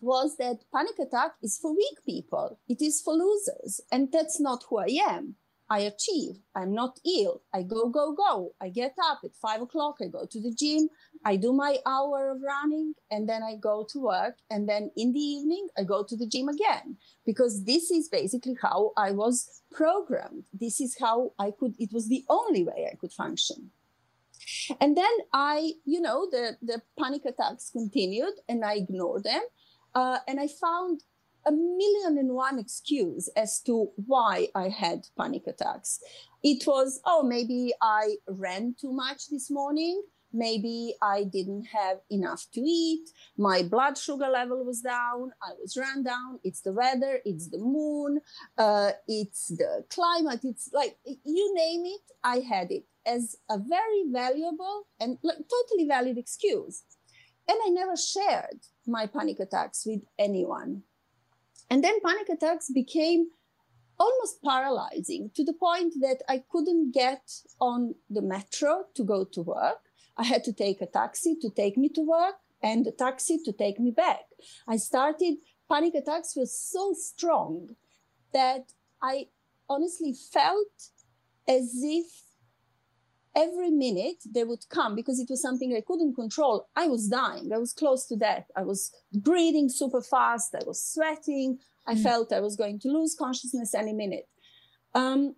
was 0.00 0.36
that 0.36 0.64
panic 0.74 0.98
attack 0.98 1.32
is 1.42 1.58
for 1.58 1.74
weak 1.74 1.98
people. 2.04 2.58
It 2.68 2.80
is 2.82 3.00
for 3.00 3.14
losers. 3.14 3.80
And 3.90 4.10
that's 4.12 4.40
not 4.40 4.64
who 4.68 4.78
I 4.78 4.98
am. 5.08 5.36
I 5.70 5.80
achieve. 5.80 6.36
I'm 6.54 6.72
not 6.72 6.98
ill. 7.04 7.42
I 7.52 7.62
go, 7.62 7.90
go, 7.90 8.12
go. 8.12 8.54
I 8.60 8.70
get 8.70 8.94
up 9.04 9.20
at 9.22 9.36
five 9.36 9.60
o'clock. 9.60 9.96
I 10.00 10.06
go 10.06 10.24
to 10.24 10.40
the 10.40 10.54
gym. 10.54 10.88
I 11.24 11.36
do 11.36 11.52
my 11.52 11.78
hour 11.84 12.30
of 12.30 12.40
running 12.42 12.94
and 13.10 13.28
then 13.28 13.42
I 13.42 13.56
go 13.56 13.86
to 13.90 14.00
work. 14.00 14.36
And 14.50 14.66
then 14.68 14.90
in 14.96 15.12
the 15.12 15.20
evening, 15.20 15.68
I 15.76 15.82
go 15.82 16.04
to 16.04 16.16
the 16.16 16.26
gym 16.26 16.48
again 16.48 16.96
because 17.26 17.64
this 17.64 17.90
is 17.90 18.08
basically 18.08 18.56
how 18.62 18.92
I 18.96 19.10
was 19.10 19.62
programmed. 19.70 20.44
This 20.58 20.80
is 20.80 20.96
how 20.98 21.32
I 21.38 21.50
could, 21.50 21.74
it 21.78 21.92
was 21.92 22.08
the 22.08 22.24
only 22.30 22.64
way 22.64 22.88
I 22.90 22.96
could 22.96 23.12
function. 23.12 23.70
And 24.80 24.96
then 24.96 25.12
I, 25.34 25.72
you 25.84 26.00
know, 26.00 26.28
the, 26.30 26.56
the 26.62 26.80
panic 26.98 27.22
attacks 27.26 27.70
continued 27.70 28.34
and 28.48 28.64
I 28.64 28.74
ignored 28.74 29.24
them. 29.24 29.42
Uh, 29.98 30.18
and 30.28 30.38
I 30.38 30.48
found 30.66 30.96
a 31.50 31.52
million 31.52 32.18
and 32.22 32.32
one 32.46 32.58
excuse 32.64 33.26
as 33.42 33.60
to 33.66 33.74
why 34.10 34.34
I 34.54 34.66
had 34.82 34.98
panic 35.18 35.44
attacks. 35.52 35.92
It 36.50 36.60
was, 36.72 37.00
oh, 37.10 37.22
maybe 37.34 37.60
I 37.82 38.04
ran 38.44 38.64
too 38.80 38.92
much 38.92 39.20
this 39.28 39.50
morning. 39.50 39.96
Maybe 40.32 40.94
I 41.14 41.18
didn't 41.24 41.66
have 41.78 41.98
enough 42.18 42.42
to 42.54 42.60
eat. 42.60 43.06
My 43.48 43.58
blood 43.74 43.96
sugar 44.06 44.28
level 44.40 44.60
was 44.70 44.80
down. 44.82 45.32
I 45.48 45.50
was 45.60 45.76
run 45.84 46.00
down. 46.12 46.38
It's 46.44 46.62
the 46.66 46.74
weather. 46.80 47.14
It's 47.30 47.48
the 47.54 47.62
moon. 47.76 48.20
Uh, 48.56 48.90
it's 49.08 49.48
the 49.48 49.72
climate. 49.96 50.42
It's 50.44 50.66
like, 50.80 50.94
you 51.36 51.46
name 51.62 51.82
it, 51.96 52.04
I 52.22 52.36
had 52.52 52.68
it 52.70 52.84
as 53.14 53.22
a 53.54 53.58
very 53.58 54.02
valuable 54.20 54.76
and 55.00 55.18
like, 55.28 55.38
totally 55.56 55.86
valid 55.88 56.18
excuse. 56.18 56.84
And 57.48 57.58
I 57.64 57.70
never 57.70 57.96
shared 57.96 58.60
my 58.86 59.06
panic 59.06 59.40
attacks 59.40 59.84
with 59.86 60.02
anyone. 60.18 60.82
And 61.70 61.82
then 61.82 62.00
panic 62.04 62.28
attacks 62.28 62.70
became 62.70 63.28
almost 63.98 64.42
paralyzing 64.44 65.30
to 65.34 65.44
the 65.44 65.52
point 65.52 65.94
that 66.00 66.22
I 66.28 66.44
couldn't 66.50 66.92
get 66.92 67.22
on 67.60 67.94
the 68.08 68.22
metro 68.22 68.84
to 68.94 69.04
go 69.04 69.24
to 69.24 69.42
work. 69.42 69.80
I 70.16 70.24
had 70.24 70.44
to 70.44 70.52
take 70.52 70.80
a 70.80 70.86
taxi 70.86 71.36
to 71.40 71.50
take 71.50 71.76
me 71.76 71.88
to 71.90 72.02
work 72.02 72.36
and 72.62 72.86
a 72.86 72.92
taxi 72.92 73.38
to 73.44 73.52
take 73.52 73.78
me 73.78 73.90
back. 73.90 74.24
I 74.66 74.76
started, 74.76 75.38
panic 75.70 75.94
attacks 75.94 76.36
were 76.36 76.46
so 76.46 76.92
strong 76.92 77.76
that 78.32 78.72
I 79.02 79.28
honestly 79.68 80.14
felt 80.32 80.90
as 81.46 81.72
if 81.82 82.06
every 83.38 83.70
minute 83.70 84.20
they 84.34 84.44
would 84.44 84.68
come 84.68 84.94
because 84.96 85.20
it 85.20 85.30
was 85.30 85.40
something 85.40 85.74
I 85.74 85.82
couldn't 85.86 86.14
control. 86.14 86.66
I 86.74 86.88
was 86.88 87.08
dying. 87.08 87.50
I 87.54 87.58
was 87.58 87.72
close 87.72 88.06
to 88.06 88.16
death. 88.16 88.46
I 88.56 88.62
was 88.62 88.90
breathing 89.12 89.68
super 89.68 90.02
fast. 90.02 90.54
I 90.54 90.64
was 90.66 90.84
sweating. 90.84 91.58
I 91.86 91.94
mm. 91.94 92.02
felt 92.02 92.32
I 92.32 92.40
was 92.40 92.56
going 92.56 92.80
to 92.80 92.88
lose 92.88 93.14
consciousness 93.14 93.74
any 93.74 93.92
minute. 93.92 94.28
Um, 94.94 95.36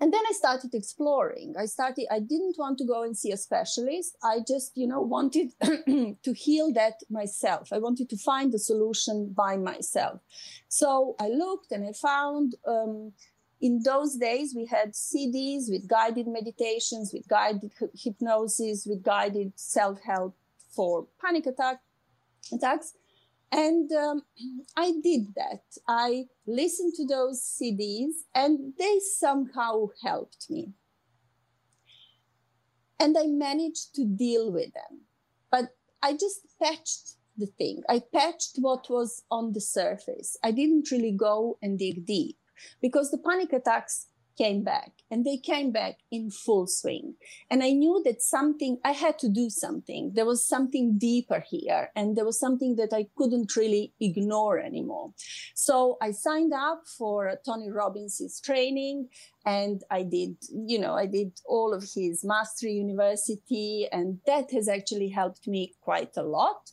and 0.00 0.12
then 0.12 0.22
I 0.28 0.32
started 0.32 0.74
exploring. 0.74 1.54
I 1.58 1.66
started, 1.66 2.06
I 2.10 2.18
didn't 2.18 2.56
want 2.58 2.78
to 2.78 2.86
go 2.86 3.02
and 3.02 3.16
see 3.16 3.32
a 3.32 3.36
specialist. 3.36 4.16
I 4.22 4.38
just, 4.46 4.72
you 4.76 4.86
know, 4.86 5.00
wanted 5.00 5.52
to 5.62 6.32
heal 6.32 6.72
that 6.72 6.94
myself. 7.10 7.72
I 7.72 7.78
wanted 7.78 8.08
to 8.10 8.16
find 8.16 8.52
the 8.52 8.58
solution 8.58 9.32
by 9.34 9.56
myself. 9.56 10.20
So 10.68 11.16
I 11.20 11.28
looked 11.28 11.70
and 11.72 11.86
I 11.86 11.92
found, 11.92 12.54
um, 12.66 13.12
in 13.64 13.80
those 13.82 14.16
days 14.16 14.52
we 14.54 14.66
had 14.66 14.92
cds 14.92 15.70
with 15.70 15.88
guided 15.88 16.26
meditations 16.28 17.12
with 17.14 17.26
guided 17.26 17.72
hypnosis 17.94 18.84
with 18.84 19.02
guided 19.02 19.50
self-help 19.56 20.36
for 20.68 21.06
panic 21.20 21.46
attack 21.46 21.80
attacks. 22.52 22.92
And 23.50 23.90
um, 23.92 24.22
i 24.76 24.92
did 25.02 25.34
that. 25.36 25.62
I 25.88 26.26
listened 26.46 26.92
to 26.96 27.06
those 27.06 27.40
cds 27.56 28.12
and 28.34 28.74
they 28.78 28.98
somehow 29.18 29.88
helped 30.02 30.50
me. 30.50 30.72
And 33.00 33.16
i 33.16 33.26
managed 33.26 33.94
to 33.94 34.04
deal 34.04 34.52
with 34.52 34.74
them. 34.74 34.94
But 35.50 35.70
i 36.02 36.12
just 36.12 36.40
patched 36.62 37.16
the 37.38 37.46
thing. 37.46 37.82
I 37.88 38.02
patched 38.12 38.58
what 38.58 38.90
was 38.90 39.22
on 39.30 39.52
the 39.54 39.60
surface. 39.60 40.36
I 40.44 40.50
didn't 40.50 40.90
really 40.90 41.12
go 41.12 41.58
and 41.62 41.78
dig 41.78 42.04
deep 42.04 42.36
because 42.80 43.10
the 43.10 43.18
panic 43.18 43.52
attacks 43.52 44.06
came 44.36 44.62
back 44.62 44.92
and 45.10 45.24
they 45.24 45.36
came 45.36 45.70
back 45.70 45.98
in 46.10 46.30
full 46.30 46.66
swing. 46.66 47.14
And 47.50 47.62
I 47.62 47.70
knew 47.70 48.02
that 48.04 48.22
something, 48.22 48.78
I 48.84 48.92
had 48.92 49.18
to 49.20 49.28
do 49.28 49.50
something. 49.50 50.12
There 50.14 50.26
was 50.26 50.46
something 50.46 50.98
deeper 50.98 51.44
here 51.48 51.90
and 51.94 52.16
there 52.16 52.24
was 52.24 52.38
something 52.38 52.76
that 52.76 52.92
I 52.92 53.06
couldn't 53.16 53.56
really 53.56 53.92
ignore 54.00 54.58
anymore. 54.58 55.12
So 55.54 55.96
I 56.00 56.10
signed 56.12 56.52
up 56.52 56.82
for 56.98 57.34
Tony 57.44 57.70
Robbins' 57.70 58.40
training 58.44 59.08
and 59.46 59.82
I 59.90 60.02
did, 60.02 60.36
you 60.50 60.78
know, 60.78 60.94
I 60.94 61.06
did 61.06 61.32
all 61.46 61.72
of 61.72 61.84
his 61.94 62.24
Mastery 62.24 62.72
University 62.72 63.86
and 63.92 64.18
that 64.26 64.50
has 64.52 64.68
actually 64.68 65.08
helped 65.08 65.46
me 65.46 65.74
quite 65.80 66.16
a 66.16 66.22
lot. 66.22 66.70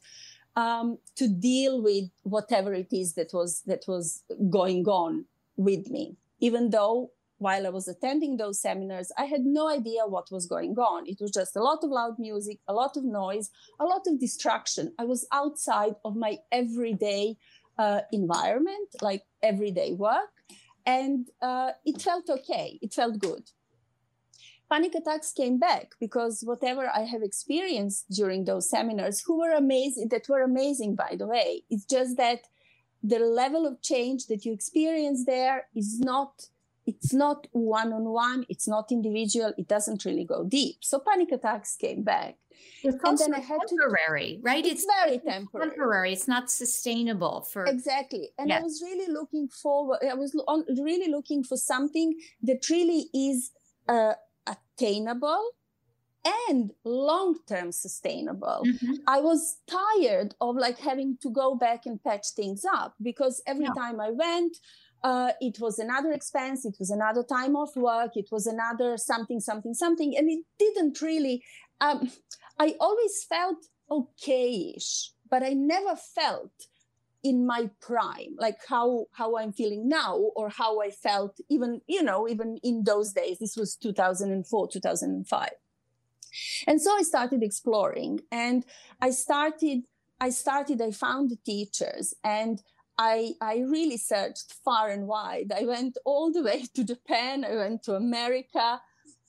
Um, 0.58 0.98
to 1.16 1.30
deal 1.30 1.82
with 1.82 2.10
whatever 2.24 2.74
it 2.74 2.92
is 2.92 3.14
that 3.14 3.30
was 3.32 3.62
that 3.68 3.86
was 3.88 4.22
going 4.50 4.84
on 4.86 5.24
with 5.58 5.90
me, 5.90 6.18
even 6.40 6.70
though 6.70 7.12
while 7.42 7.66
I 7.66 7.72
was 7.72 7.88
attending 7.88 8.38
those 8.38 8.62
seminars, 8.62 9.12
I 9.18 9.26
had 9.26 9.44
no 9.46 9.68
idea 9.68 10.06
what 10.06 10.30
was 10.32 10.46
going 10.46 10.76
on. 10.78 11.08
It 11.08 11.18
was 11.20 11.32
just 11.32 11.56
a 11.56 11.64
lot 11.64 11.80
of 11.84 11.90
loud 11.90 12.20
music, 12.20 12.60
a 12.68 12.74
lot 12.74 12.96
of 12.96 13.04
noise, 13.04 13.50
a 13.80 13.86
lot 13.86 14.02
of 14.06 14.20
distraction. 14.20 14.94
I 15.00 15.06
was 15.06 15.28
outside 15.32 15.96
of 16.06 16.16
my 16.16 16.38
everyday 16.52 17.38
uh, 17.80 18.02
environment, 18.12 18.90
like 19.02 19.24
everyday 19.42 19.94
work, 19.94 20.34
and 20.86 21.28
uh, 21.42 21.72
it 21.84 22.00
felt 22.00 22.30
okay. 22.30 22.78
It 22.80 22.94
felt 22.94 23.18
good. 23.18 23.50
Panic 24.70 24.94
attacks 24.94 25.34
came 25.34 25.58
back 25.58 25.94
because 26.00 26.44
whatever 26.46 26.90
I 26.90 27.02
have 27.02 27.24
experienced 27.24 28.06
during 28.12 28.46
those 28.46 28.70
seminars, 28.70 29.22
who 29.26 29.40
were 29.40 29.52
amazing, 29.52 30.10
that 30.10 30.30
were 30.30 30.44
amazing, 30.44 30.94
by 30.96 31.16
the 31.18 31.28
way, 31.28 31.64
it's 31.72 31.86
just 31.86 32.18
that 32.18 32.42
the 33.04 33.20
level 33.20 33.66
of 33.66 33.82
change 33.82 34.28
that 34.28 34.46
you 34.46 34.54
experience 34.54 35.26
there 35.26 35.68
is 35.76 36.00
not 36.00 36.48
it's 36.86 37.14
not 37.14 37.48
one 37.52 37.94
on 37.94 38.06
one 38.06 38.46
it's 38.50 38.68
not 38.68 38.92
individual 38.92 39.54
it 39.58 39.68
doesn't 39.68 40.04
really 40.06 40.26
go 40.26 40.44
deep 40.44 40.78
so 40.82 41.00
panic 41.00 41.32
attacks 41.32 41.76
came 41.76 42.04
back 42.04 42.36
it's 42.84 42.98
and 43.04 43.18
then 43.18 43.34
I 43.34 43.40
had 43.40 43.60
temporary, 43.68 44.36
to, 44.36 44.42
right? 44.42 44.66
It's, 44.66 44.84
it's 44.84 44.94
very 45.04 45.20
temporary. 45.20 45.70
Temporary. 45.70 46.14
It's 46.14 46.28
not 46.28 46.52
sustainable 46.52 47.42
for 47.42 47.66
exactly. 47.66 48.30
And 48.38 48.50
yes. 48.50 48.60
I 48.60 48.64
was 48.64 48.82
really 48.82 49.12
looking 49.12 49.48
forward. 49.48 50.00
I 50.08 50.14
was 50.14 50.36
really 50.80 51.12
looking 51.12 51.44
for 51.44 51.58
something 51.58 52.20
that 52.44 52.70
really 52.70 53.08
is 53.14 53.52
uh, 53.88 54.14
attainable 54.48 55.52
and 56.26 56.72
long-term 56.86 57.72
sustainable 57.72 58.64
mm-hmm. 58.66 58.94
i 59.08 59.20
was 59.20 59.58
tired 59.68 60.36
of 60.40 60.56
like 60.56 60.78
having 60.78 61.18
to 61.22 61.30
go 61.30 61.56
back 61.56 61.86
and 61.86 62.04
patch 62.04 62.28
things 62.36 62.64
up 62.74 62.94
because 63.02 63.42
every 63.48 63.66
yeah. 63.66 63.74
time 63.74 64.00
i 64.00 64.10
went 64.10 64.58
uh, 65.04 65.32
it 65.42 65.60
was 65.60 65.80
another 65.80 66.12
expense 66.12 66.64
it 66.64 66.76
was 66.78 66.92
another 66.92 67.24
time 67.24 67.56
off 67.56 67.76
work 67.76 68.12
it 68.16 68.28
was 68.32 68.46
another 68.46 68.98
something 68.98 69.40
something 69.40 69.74
something 69.74 70.16
and 70.16 70.30
it 70.30 70.46
didn't 70.60 71.02
really 71.02 71.44
um, 71.80 72.12
i 72.60 72.76
always 72.80 73.24
felt 73.28 73.66
okayish 73.90 75.10
but 75.28 75.42
i 75.42 75.54
never 75.54 75.96
felt 75.96 76.52
in 77.24 77.46
my 77.46 77.70
prime 77.82 78.36
like 78.38 78.58
how 78.68 79.06
how 79.12 79.38
i'm 79.38 79.54
feeling 79.54 79.88
now 79.88 80.16
or 80.36 80.50
how 80.50 80.82
i 80.82 80.90
felt 80.90 81.40
even 81.50 81.82
you 81.88 82.02
know 82.02 82.28
even 82.28 82.58
in 82.64 82.84
those 82.84 83.14
days 83.14 83.38
this 83.40 83.56
was 83.56 83.76
2004 83.76 84.68
2005 84.68 85.50
and 86.68 86.82
so 86.82 86.92
I 86.96 87.04
started 87.04 87.44
exploring 87.44 88.22
and 88.32 88.66
I 89.02 89.12
started, 89.12 89.82
I 90.20 90.30
started, 90.30 90.82
I 90.82 90.92
found 90.92 91.32
teachers 91.46 92.14
and 92.24 92.62
I, 92.98 93.34
I 93.42 93.64
really 93.68 93.98
searched 93.98 94.54
far 94.64 94.90
and 94.90 95.08
wide. 95.08 95.52
I 95.56 95.66
went 95.66 95.98
all 96.06 96.32
the 96.32 96.44
way 96.44 96.66
to 96.76 96.84
Japan. 96.84 97.44
I 97.44 97.56
went 97.56 97.84
to 97.84 97.96
America. 97.96 98.82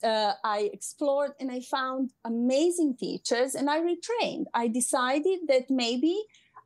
Uh, 0.03 0.33
I 0.45 0.71
explored 0.73 1.33
and 1.41 1.51
I 1.51 1.61
found 1.61 2.11
amazing 2.25 2.97
teachers 2.97 3.55
and 3.55 3.71
I 3.71 3.81
retrained. 3.81 4.47
I 4.53 4.69
decided 4.69 5.41
that 5.49 5.71
maybe 5.71 6.23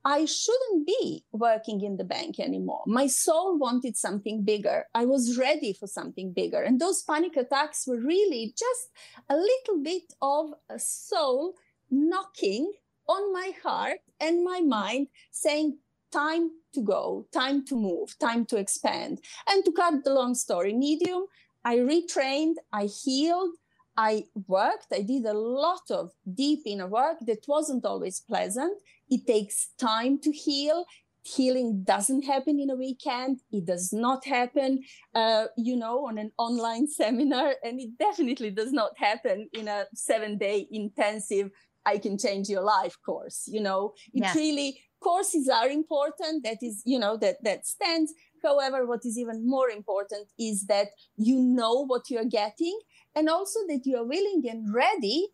I 0.06 0.24
shouldn't 0.24 0.86
be 0.86 1.24
working 1.32 1.80
in 1.80 1.96
the 1.96 2.04
bank 2.04 2.38
anymore. 2.38 2.84
My 2.86 3.08
soul 3.08 3.58
wanted 3.58 3.96
something 3.96 4.44
bigger. 4.44 4.84
I 4.94 5.04
was 5.04 5.36
ready 5.36 5.72
for 5.72 5.88
something 5.88 6.32
bigger. 6.32 6.62
And 6.62 6.80
those 6.80 7.02
panic 7.02 7.36
attacks 7.36 7.88
were 7.88 7.98
really 7.98 8.54
just 8.56 8.84
a 9.28 9.36
little 9.36 9.82
bit 9.82 10.04
of 10.22 10.54
a 10.70 10.78
soul 10.78 11.54
knocking 11.90 12.72
on 13.08 13.32
my 13.32 13.50
heart 13.64 13.98
and 14.20 14.44
my 14.44 14.60
mind 14.60 15.08
saying, 15.32 15.78
time 16.12 16.50
to 16.72 16.82
go, 16.82 17.26
time 17.32 17.64
to 17.66 17.74
move, 17.74 18.16
time 18.20 18.46
to 18.46 18.58
expand. 18.58 19.20
And 19.48 19.64
to 19.64 19.72
cut 19.72 20.04
the 20.04 20.14
long 20.14 20.36
story 20.36 20.72
medium, 20.72 21.24
I 21.64 21.78
retrained, 21.78 22.54
I 22.72 22.84
healed, 22.84 23.56
I 23.96 24.24
worked, 24.46 24.88
I 24.92 25.02
did 25.02 25.24
a 25.24 25.32
lot 25.32 25.90
of 25.90 26.12
deep 26.34 26.60
inner 26.66 26.86
work 26.86 27.18
that 27.26 27.44
wasn't 27.48 27.84
always 27.84 28.20
pleasant. 28.20 28.78
It 29.08 29.26
takes 29.26 29.68
time 29.78 30.18
to 30.20 30.32
heal, 30.32 30.84
healing 31.22 31.82
doesn't 31.84 32.22
happen 32.22 32.60
in 32.60 32.70
a 32.70 32.76
weekend. 32.76 33.40
It 33.50 33.66
does 33.66 33.92
not 33.92 34.24
happen 34.24 34.82
uh, 35.14 35.46
you 35.56 35.76
know 35.76 36.06
on 36.06 36.18
an 36.18 36.30
online 36.38 36.86
seminar 37.00 37.54
and 37.64 37.80
it 37.80 37.98
definitely 37.98 38.50
does 38.50 38.72
not 38.72 38.92
happen 38.96 39.48
in 39.52 39.68
a 39.68 39.86
seven 39.94 40.38
day 40.38 40.66
intensive 40.70 41.50
i 41.84 41.98
can 41.98 42.18
change 42.18 42.48
your 42.48 42.62
life 42.62 42.96
course 43.04 43.44
you 43.46 43.60
know? 43.60 43.92
It 44.14 44.22
Yes. 44.22 44.34
really 44.34 44.80
courses 45.02 45.48
are 45.48 45.68
important. 45.68 46.44
That 46.44 46.58
is 46.62 46.82
you 46.84 46.98
know 46.98 47.16
that 47.18 47.36
that 47.44 47.66
stands. 47.66 48.12
However 48.42 48.86
what 48.86 49.00
is 49.04 49.18
even 49.18 49.48
more 49.48 49.70
important 49.70 50.28
is 50.38 50.66
that 50.66 50.88
you 51.16 51.40
know 51.40 51.84
what 51.84 52.10
you're 52.10 52.24
getting 52.42 52.78
and 53.16 53.28
also 53.28 53.60
that 53.68 53.86
you 53.86 53.96
are 53.96 54.04
willing 54.04 54.44
and 54.48 54.72
ready 54.72 55.28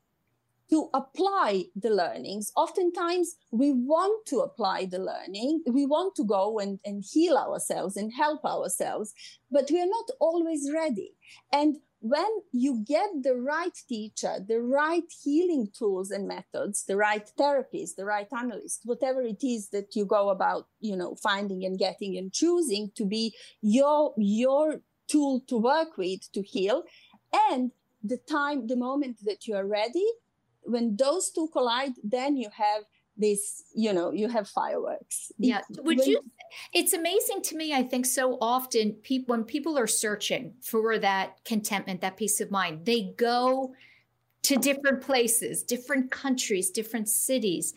to 0.71 0.89
apply 0.95 1.65
the 1.77 1.91
learnings. 1.91 2.51
Oftentimes, 2.57 3.35
we 3.51 3.73
want 3.73 4.25
to 4.27 4.39
apply 4.39 4.87
the 4.87 4.99
learning, 4.99 5.63
we 5.67 5.85
want 5.85 6.15
to 6.17 6.25
go 6.25 6.59
and, 6.59 6.79
and 6.87 7.05
heal 7.05 7.37
ourselves 7.37 7.99
and 7.99 8.11
help 8.11 8.43
ourselves, 8.47 9.13
but 9.51 9.69
we 9.71 9.83
are 9.83 9.87
not 9.87 10.09
always 10.19 10.71
ready. 10.73 11.13
And 11.53 11.77
when 12.01 12.31
you 12.53 12.83
get 12.85 13.11
the 13.23 13.35
right 13.35 13.77
teacher, 13.89 14.37
the 14.49 14.61
right 14.61 15.05
healing 15.23 15.69
tools 15.77 16.11
and 16.11 16.27
methods, 16.27 16.85
the 16.85 16.97
right 16.97 17.29
therapist, 17.37 17.97
the 17.97 18.07
right 18.07 18.27
analyst, 18.37 18.81
whatever 18.85 19.23
it 19.23 19.45
is 19.45 19.69
that 19.69 19.95
you 19.95 20.05
go 20.05 20.31
about, 20.31 20.69
you 20.81 20.97
know, 20.97 21.15
finding 21.23 21.65
and 21.65 21.79
getting 21.79 22.17
and 22.17 22.33
choosing 22.33 22.91
to 22.97 23.05
be 23.05 23.35
your 23.61 24.15
your 24.17 24.81
tool 25.07 25.41
to 25.47 25.59
work 25.59 25.97
with 25.97 26.21
to 26.33 26.43
heal, 26.43 26.83
and 27.33 27.71
the 28.03 28.17
time, 28.17 28.67
the 28.67 28.77
moment 28.77 29.19
that 29.25 29.47
you 29.47 29.55
are 29.55 29.67
ready, 29.67 30.07
when 30.63 30.97
those 30.97 31.31
two 31.31 31.49
collide, 31.49 31.93
then 32.03 32.37
you 32.37 32.49
have 32.53 32.85
this, 33.17 33.65
you 33.75 33.93
know, 33.93 34.11
you 34.11 34.29
have 34.29 34.49
fireworks. 34.49 35.33
Yeah. 35.39 35.61
Would 35.71 35.99
when- 35.99 36.09
you? 36.09 36.21
It's 36.75 36.93
amazing 36.93 37.43
to 37.43 37.57
me. 37.57 37.73
I 37.73 37.83
think 37.83 38.05
so 38.07 38.37
often 38.41 38.93
people, 38.95 39.35
when 39.35 39.45
people 39.45 39.79
are 39.79 39.87
searching 39.87 40.55
for 40.61 40.99
that 40.99 41.43
contentment, 41.45 42.01
that 42.03 42.17
peace 42.17 42.41
of 42.41 42.51
mind, 42.51 42.85
they 42.85 43.15
go 43.17 43.75
to 44.43 44.57
different 44.57 45.01
places, 45.03 45.63
different 45.63 46.11
countries, 46.11 46.71
different 46.71 47.09
cities. 47.09 47.75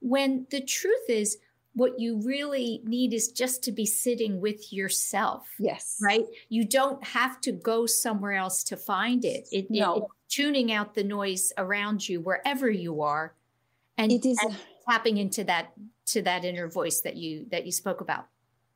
When 0.00 0.46
the 0.50 0.60
truth 0.60 1.08
is, 1.08 1.38
what 1.74 1.98
you 2.00 2.20
really 2.24 2.80
need 2.84 3.12
is 3.12 3.28
just 3.28 3.62
to 3.64 3.72
be 3.72 3.86
sitting 3.86 4.40
with 4.40 4.72
yourself. 4.72 5.46
Yes. 5.58 5.98
Right. 6.02 6.24
You 6.48 6.64
don't 6.64 7.02
have 7.04 7.40
to 7.42 7.52
go 7.52 7.86
somewhere 7.86 8.32
else 8.32 8.64
to 8.64 8.76
find 8.76 9.24
it. 9.24 9.48
It, 9.52 9.66
it- 9.66 9.70
No. 9.70 9.94
it's 9.94 10.06
tuning 10.36 10.72
out 10.72 10.94
the 10.94 11.04
noise 11.04 11.52
around 11.56 12.08
you 12.08 12.20
wherever 12.20 12.70
you 12.70 13.02
are, 13.02 13.34
and, 13.96 14.10
It 14.12 14.24
is- 14.26 14.38
and 14.42 14.56
tapping 14.88 15.18
into 15.18 15.44
that 15.44 15.72
to 16.06 16.22
that 16.22 16.44
inner 16.44 16.68
voice 16.68 17.00
that 17.02 17.16
you 17.16 17.46
that 17.50 17.66
you 17.66 17.72
spoke 17.72 18.00
about. 18.00 18.26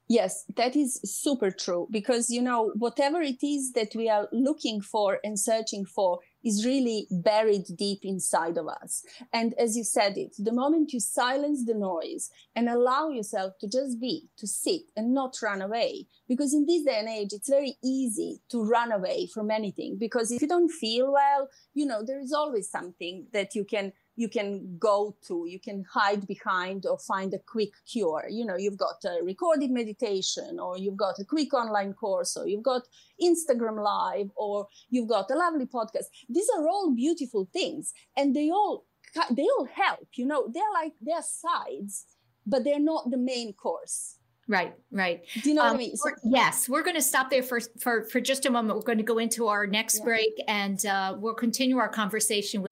Yes, 0.08 0.44
that 0.56 0.76
is 0.76 1.00
super 1.04 1.50
true 1.50 1.88
because, 1.90 2.28
you 2.28 2.42
know, 2.42 2.72
whatever 2.76 3.22
it 3.22 3.42
is 3.42 3.72
that 3.72 3.94
we 3.94 4.10
are 4.10 4.28
looking 4.32 4.82
for 4.82 5.18
and 5.24 5.38
searching 5.40 5.86
for 5.86 6.18
is 6.44 6.66
really 6.66 7.06
buried 7.10 7.64
deep 7.76 8.00
inside 8.02 8.58
of 8.58 8.68
us. 8.68 9.04
And 9.32 9.54
as 9.58 9.76
you 9.76 9.84
said 9.84 10.16
it, 10.16 10.34
the 10.38 10.52
moment 10.52 10.92
you 10.92 11.00
silence 11.00 11.64
the 11.64 11.74
noise 11.74 12.30
and 12.54 12.68
allow 12.68 13.08
yourself 13.10 13.54
to 13.60 13.68
just 13.68 14.00
be, 14.00 14.28
to 14.38 14.46
sit 14.46 14.82
and 14.96 15.14
not 15.14 15.36
run 15.42 15.62
away, 15.62 16.06
because 16.28 16.54
in 16.54 16.66
this 16.66 16.84
day 16.84 16.98
and 16.98 17.08
age, 17.08 17.32
it's 17.32 17.48
very 17.48 17.76
easy 17.82 18.40
to 18.50 18.62
run 18.62 18.92
away 18.92 19.28
from 19.32 19.50
anything 19.50 19.96
because 19.98 20.30
if 20.30 20.42
you 20.42 20.48
don't 20.48 20.70
feel 20.70 21.12
well, 21.12 21.48
you 21.74 21.86
know, 21.86 22.02
there 22.04 22.20
is 22.20 22.32
always 22.32 22.70
something 22.70 23.26
that 23.32 23.54
you 23.54 23.64
can 23.64 23.92
you 24.16 24.28
can 24.28 24.76
go 24.78 25.16
to 25.26 25.46
you 25.48 25.58
can 25.58 25.84
hide 25.90 26.26
behind 26.26 26.84
or 26.86 26.98
find 26.98 27.32
a 27.34 27.38
quick 27.38 27.70
cure 27.90 28.24
you 28.30 28.44
know 28.44 28.56
you've 28.56 28.76
got 28.76 28.96
a 29.06 29.24
recorded 29.24 29.70
meditation 29.70 30.58
or 30.60 30.76
you've 30.76 30.96
got 30.96 31.18
a 31.18 31.24
quick 31.24 31.54
online 31.54 31.92
course 31.94 32.36
or 32.36 32.46
you've 32.46 32.62
got 32.62 32.82
instagram 33.22 33.82
live 33.82 34.28
or 34.36 34.66
you've 34.90 35.08
got 35.08 35.30
a 35.30 35.34
lovely 35.34 35.66
podcast 35.66 36.06
these 36.28 36.48
are 36.56 36.68
all 36.68 36.90
beautiful 36.94 37.48
things 37.52 37.94
and 38.16 38.36
they 38.36 38.50
all 38.50 38.84
they 39.30 39.44
all 39.58 39.66
help 39.72 40.06
you 40.14 40.26
know 40.26 40.46
they're 40.52 40.72
like 40.74 40.92
they're 41.00 41.22
sides 41.22 42.04
but 42.46 42.64
they're 42.64 42.80
not 42.80 43.10
the 43.10 43.16
main 43.18 43.52
course 43.52 44.18
Right, 44.48 44.74
right. 44.90 45.20
do 45.42 45.48
you 45.50 45.54
know 45.54 45.62
what 45.62 45.68
i 45.68 45.70
Um, 45.70 45.76
mean 45.78 45.94
we're- 46.04 46.16
yes, 46.24 46.68
we're 46.68 46.82
going 46.82 46.96
to 46.96 47.00
stop 47.12 47.30
there 47.30 47.44
for, 47.44 47.60
for 47.80 48.02
for 48.10 48.20
just 48.20 48.44
a 48.44 48.50
moment. 48.50 48.76
We're 48.76 48.82
going 48.92 48.98
to 48.98 49.04
go 49.14 49.18
into 49.18 49.46
our 49.46 49.68
next 49.68 49.98
Yeah. 50.00 50.04
break, 50.04 50.34
and 50.48 50.84
uh, 50.84 51.14
we'll 51.16 51.34
continue 51.46 51.78
our 51.78 51.88
conversation. 51.88 52.60
With- 52.62 52.71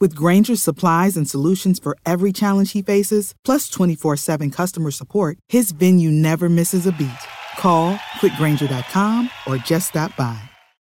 With 0.00 0.14
Grainger's 0.14 0.62
supplies 0.62 1.16
and 1.16 1.28
solutions 1.28 1.78
for 1.78 1.96
every 2.04 2.32
challenge 2.32 2.72
he 2.72 2.82
faces, 2.82 3.34
plus 3.44 3.68
24 3.68 4.16
7 4.16 4.50
customer 4.50 4.90
support, 4.90 5.38
his 5.48 5.72
venue 5.72 6.10
never 6.10 6.48
misses 6.48 6.86
a 6.86 6.92
beat. 6.92 7.10
Call 7.58 7.98
click 8.20 8.32
grainger.com 8.36 9.30
or 9.46 9.56
just 9.56 9.88
stop 9.88 10.14
by. 10.16 10.38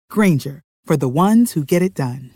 Grainger, 0.10 0.62
for 0.86 0.98
the 0.98 1.10
ones 1.10 1.54
who 1.54 1.66
get 1.66 1.82
it 1.82 1.94
done. 1.94 2.32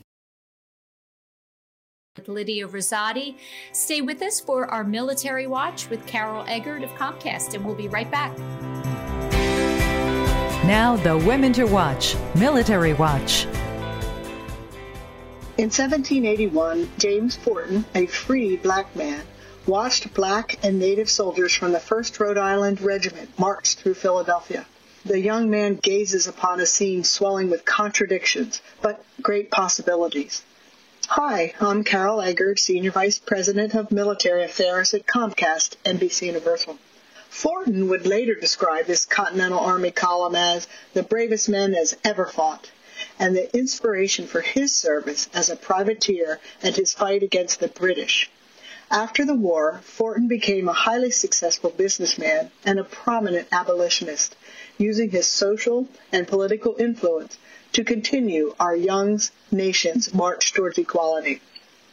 with 2.18 2.30
Lydia 2.30 2.68
Rosati. 2.68 3.36
Stay 3.74 4.02
with 4.02 4.22
us 4.22 4.40
for 4.40 4.68
our 4.68 4.84
military 4.86 5.48
watch 5.48 5.90
with 5.90 6.06
Carol 6.08 6.46
Eggert 6.48 6.84
of 6.84 6.90
Comcast, 6.92 7.54
and 7.54 7.66
we'll 7.66 7.76
be 7.76 7.90
right 7.90 8.10
back. 8.10 8.38
Now, 10.66 10.96
the 10.96 11.18
Women 11.18 11.54
to 11.54 11.66
Watch 11.66 12.16
Military 12.36 12.94
Watch. 12.94 13.46
In 15.58 15.70
1781, 15.70 16.92
James 16.98 17.38
Forten, 17.38 17.86
a 17.96 18.08
free 18.08 18.58
black 18.58 18.94
man, 18.94 19.22
watched 19.66 20.14
black 20.14 20.60
and 20.62 20.78
native 20.78 21.10
soldiers 21.10 21.56
from 21.56 21.72
the 21.72 21.80
1st 21.80 22.20
Rhode 22.20 22.38
Island 22.38 22.82
Regiment 22.82 23.40
march 23.40 23.76
through 23.76 23.94
Philadelphia. 23.94 24.66
The 25.06 25.18
young 25.18 25.50
man 25.50 25.76
gazes 25.76 26.28
upon 26.28 26.60
a 26.60 26.66
scene 26.66 27.06
swelling 27.06 27.50
with 27.50 27.64
contradictions, 27.64 28.62
but 28.82 29.02
great 29.22 29.50
possibilities. 29.50 30.42
Hi, 31.08 31.54
I'm 31.62 31.86
Carol 31.86 32.22
Eggert, 32.22 32.60
Senior 32.60 32.92
Vice 32.92 33.20
President 33.20 33.76
of 33.76 33.94
Military 33.94 34.44
Affairs 34.44 34.94
at 34.94 35.08
Comcast, 35.08 35.78
NBC 35.86 36.26
Universal. 36.26 36.78
Forten 37.30 37.88
would 37.88 38.06
later 38.06 38.36
describe 38.36 38.88
this 38.88 39.06
Continental 39.06 39.60
Army 39.60 39.92
column 39.92 40.36
as 40.36 40.68
the 40.94 41.04
bravest 41.04 41.48
men 41.48 41.74
as 41.74 41.96
ever 42.04 42.26
fought, 42.26 42.72
and 43.20 43.36
the 43.36 43.56
inspiration 43.56 44.28
for 44.28 44.42
his 44.42 44.74
service 44.74 45.30
as 45.34 45.50
a 45.50 45.56
privateer 45.56 46.40
and 46.62 46.76
his 46.76 46.94
fight 46.94 47.24
against 47.24 47.60
the 47.60 47.68
British. 47.68 48.30
After 48.92 49.26
the 49.26 49.34
war, 49.34 49.82
Forten 49.84 50.28
became 50.28 50.70
a 50.70 50.74
highly 50.74 51.10
successful 51.10 51.72
businessman 51.72 52.52
and 52.64 52.80
a 52.80 52.84
prominent 52.84 53.48
abolitionist, 53.52 54.36
using 54.78 55.10
his 55.10 55.26
social 55.26 55.88
and 56.12 56.28
political 56.28 56.76
influence 56.78 57.38
to 57.74 57.84
continue 57.84 58.54
our 58.60 58.76
young 58.76 59.20
nation's 59.52 60.14
march 60.14 60.54
towards 60.54 60.78
equality. 60.78 61.42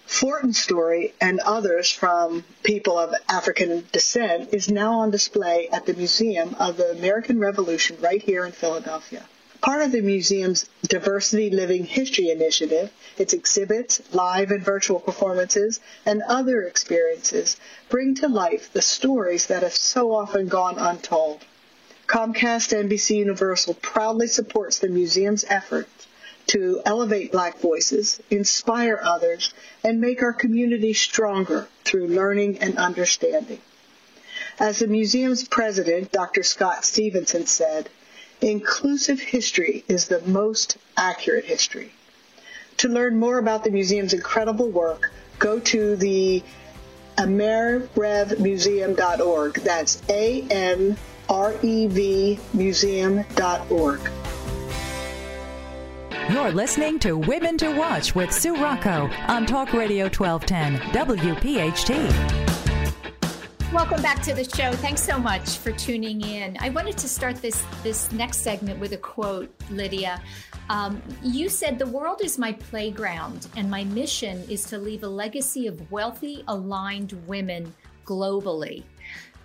Forten's 0.07 0.59
story 0.59 1.15
and 1.21 1.41
others 1.41 1.91
from 1.91 2.45
people 2.63 2.99
of 2.99 3.15
African 3.29 3.87
descent 3.91 4.53
is 4.53 4.69
now 4.69 5.01
on 5.01 5.11
display 5.11 5.69
at 5.73 5.87
the 5.87 5.95
Museum 5.95 6.55
of 6.59 6.77
the 6.77 6.91
American 6.91 7.39
Revolution 7.39 7.97
right 8.01 8.21
here 8.21 8.45
in 8.45 8.53
Philadelphia. 8.53 9.25
Part 9.63 9.83
of 9.83 9.93
the 9.93 10.01
museum's 10.01 10.69
Diversity 10.83 11.49
Living 11.49 11.85
History 11.85 12.31
Initiative, 12.31 12.91
its 13.17 13.33
exhibits, 13.33 14.03
live 14.13 14.51
and 14.51 14.61
virtual 14.61 14.99
performances, 14.99 15.79
and 16.05 16.21
other 16.27 16.65
experiences 16.65 17.57
bring 17.89 18.17
to 18.17 18.27
life 18.27 18.73
the 18.73 18.83
stories 18.83 19.47
that 19.47 19.63
have 19.63 19.77
so 19.77 20.13
often 20.13 20.49
gone 20.49 20.79
untold. 20.79 21.45
Comcast 22.09 22.77
NBC 22.77 23.19
Universal 23.19 23.75
proudly 23.75 24.27
supports 24.27 24.81
the 24.81 24.89
museum's 24.89 25.45
efforts 25.49 26.09
to 26.49 26.83
elevate 26.85 27.31
black 27.31 27.61
voices, 27.61 28.21
inspire 28.31 29.01
others, 29.01 29.55
and 29.85 30.01
make 30.01 30.25
our 30.25 30.33
community 30.33 30.93
stronger 30.93 31.69
through 31.85 32.09
learning 32.09 32.59
and 32.59 32.79
understanding. 32.79 33.61
As 34.59 34.81
the 34.81 34.89
museum's 34.89 35.47
president, 35.47 36.11
Dr. 36.11 36.43
Scott 36.43 36.85
Stephenson, 36.85 37.47
said, 37.47 37.89
inclusive 38.43 39.21
history 39.21 39.85
is 39.89 40.09
the 40.09 40.21
most 40.23 40.77
accurate 40.97 41.45
history. 41.45 41.93
To 42.79 42.89
learn 42.89 43.19
more 43.19 43.39
about 43.39 43.65
the 43.65 43.71
museum's 43.71 44.13
incredible 44.13 44.69
work, 44.69 45.13
go 45.39 45.61
to 45.61 45.97
the 45.97 46.43
amrevmuseum.org. 47.17 49.55
That's 49.55 50.03
A-M-R-E-V 50.09 50.99
museum.org. 52.53 54.01
You're 56.31 56.53
listening 56.53 57.01
to 57.01 57.19
Women 57.19 57.59
to 57.59 57.77
Watch 57.77 58.15
with 58.15 58.33
Sue 58.33 58.55
Rocco 58.57 59.11
on 59.29 59.45
Talk 59.45 59.73
Radio 59.73 60.05
1210 60.05 60.79
WPHT. 60.93 62.52
Welcome 63.73 64.03
back 64.03 64.21
to 64.25 64.35
the 64.35 64.45
show. 64.45 64.71
Thanks 64.73 65.03
so 65.03 65.17
much 65.17 65.57
for 65.57 65.73
tuning 65.73 66.21
in. 66.21 66.59
I 66.61 66.69
wanted 66.69 66.99
to 66.99 67.09
start 67.09 67.37
this 67.37 67.65
this 67.83 68.13
next 68.13 68.43
segment 68.43 68.79
with 68.79 68.93
a 68.93 68.99
quote, 68.99 69.51
Lydia. 69.71 70.21
Um, 70.69 71.01
you 71.23 71.49
said 71.49 71.79
the 71.79 71.87
world 71.87 72.21
is 72.23 72.39
my 72.39 72.53
playground, 72.53 73.49
and 73.57 73.71
my 73.71 73.85
mission 73.85 74.45
is 74.51 74.65
to 74.67 74.77
leave 74.77 75.05
a 75.05 75.09
legacy 75.09 75.69
of 75.69 75.91
wealthy, 75.91 76.45
aligned 76.49 77.13
women 77.27 77.73
globally, 78.05 78.83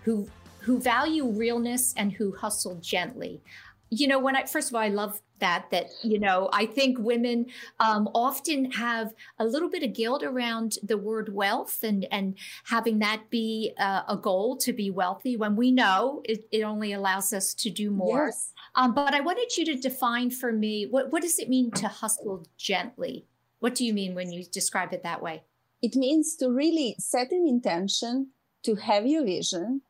who 0.03 0.27
who 0.59 0.77
value 0.77 1.25
realness 1.29 1.93
and 1.95 2.11
who 2.11 2.35
hustle 2.35 2.75
gently. 2.81 3.41
You 3.89 4.07
know, 4.07 4.19
when 4.19 4.35
I 4.35 4.45
first 4.45 4.69
of 4.69 4.75
all, 4.75 4.81
I 4.81 4.89
love 4.89 5.21
that 5.39 5.69
that 5.71 5.89
you 6.03 6.19
know 6.19 6.49
i 6.51 6.65
think 6.65 6.97
women 6.99 7.45
um, 7.79 8.09
often 8.13 8.71
have 8.71 9.13
a 9.39 9.45
little 9.45 9.69
bit 9.69 9.83
of 9.83 9.93
guilt 9.93 10.23
around 10.23 10.77
the 10.83 10.97
word 10.97 11.33
wealth 11.33 11.83
and 11.83 12.07
and 12.11 12.35
having 12.65 12.99
that 12.99 13.29
be 13.29 13.71
uh, 13.79 14.01
a 14.07 14.17
goal 14.17 14.57
to 14.57 14.73
be 14.73 14.89
wealthy 14.89 15.37
when 15.37 15.55
we 15.55 15.71
know 15.71 16.21
it, 16.25 16.47
it 16.51 16.63
only 16.63 16.93
allows 16.93 17.33
us 17.33 17.53
to 17.53 17.69
do 17.69 17.91
more. 17.91 18.25
Yes. 18.25 18.53
um, 18.75 18.93
but 18.93 19.13
i 19.13 19.19
wanted 19.19 19.55
you 19.55 19.65
to 19.65 19.75
define 19.75 20.31
for 20.31 20.51
me 20.51 20.87
what, 20.89 21.11
what 21.11 21.21
does 21.21 21.39
it 21.39 21.49
mean 21.49 21.71
to 21.71 21.87
hustle 21.87 22.45
gently? 22.57 23.25
What 23.59 23.75
do 23.75 23.85
you 23.85 23.93
mean 23.93 24.13
when 24.13 24.31
you 24.31 24.43
describe 24.45 24.93
it 24.93 25.03
that 25.03 25.21
way? 25.21 25.43
It 25.81 25.95
means 25.95 26.35
to 26.37 26.49
really 26.49 26.95
set 26.99 27.31
an 27.31 27.47
intention 27.47 28.31
to 28.63 28.75
have 28.75 29.05
your 29.05 29.25
vision 29.25 29.81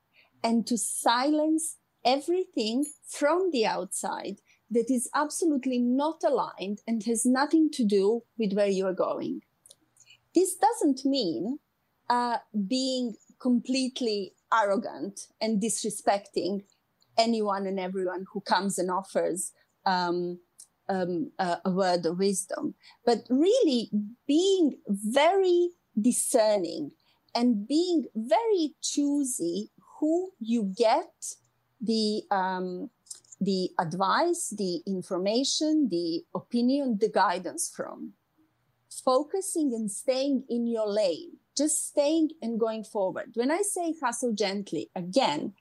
and 0.43 0.65
to 0.67 0.77
silence 0.77 1.77
everything 2.05 2.85
from 3.07 3.49
the 3.51 3.65
outside 3.65 4.41
that 4.69 4.91
is 4.91 5.09
absolutely 5.15 5.79
not 5.79 6.21
aligned 6.25 6.81
and 6.87 7.03
has 7.03 7.25
nothing 7.25 7.69
to 7.71 7.85
do 7.85 8.23
with 8.37 8.53
where 8.53 8.67
you 8.67 8.85
are 8.85 8.93
going. 8.93 9.41
This 10.35 10.55
doesn't 10.55 11.05
mean 11.05 11.59
uh, 12.09 12.37
being 12.67 13.15
completely 13.39 14.33
arrogant 14.53 15.27
and 15.41 15.61
disrespecting 15.61 16.63
anyone 17.17 17.65
and 17.65 17.79
everyone 17.79 18.25
who 18.31 18.41
comes 18.41 18.77
and 18.77 18.91
offers 18.91 19.51
um, 19.85 20.39
um, 20.89 21.31
a, 21.39 21.59
word 21.69 22.05
of 22.05 22.17
wisdom, 22.19 22.75
but 23.05 23.19
really 23.29 23.89
being 24.27 24.77
very 24.87 25.69
discerning 25.99 26.91
and 27.35 27.67
being 27.67 28.05
very 28.15 28.75
choosy 28.81 29.69
who 29.99 30.31
you 30.39 30.73
get 30.77 31.35
the 31.81 32.23
um, 32.31 32.89
the 33.39 33.69
advice, 33.79 34.53
the 34.57 34.81
information, 34.87 35.89
the 35.89 36.23
opinion, 36.33 36.97
the 36.99 37.09
guidance 37.09 37.71
from. 37.75 38.13
Focusing 39.05 39.73
and 39.73 39.91
staying 39.91 40.43
in 40.49 40.67
your 40.67 40.87
lane, 40.87 41.37
just 41.55 41.87
staying 41.87 42.31
and 42.41 42.59
going 42.59 42.83
forward. 42.83 43.31
When 43.35 43.51
I 43.51 43.61
say 43.61 43.93
hustle 44.01 44.33
gently, 44.33 44.89
again, 44.95 45.53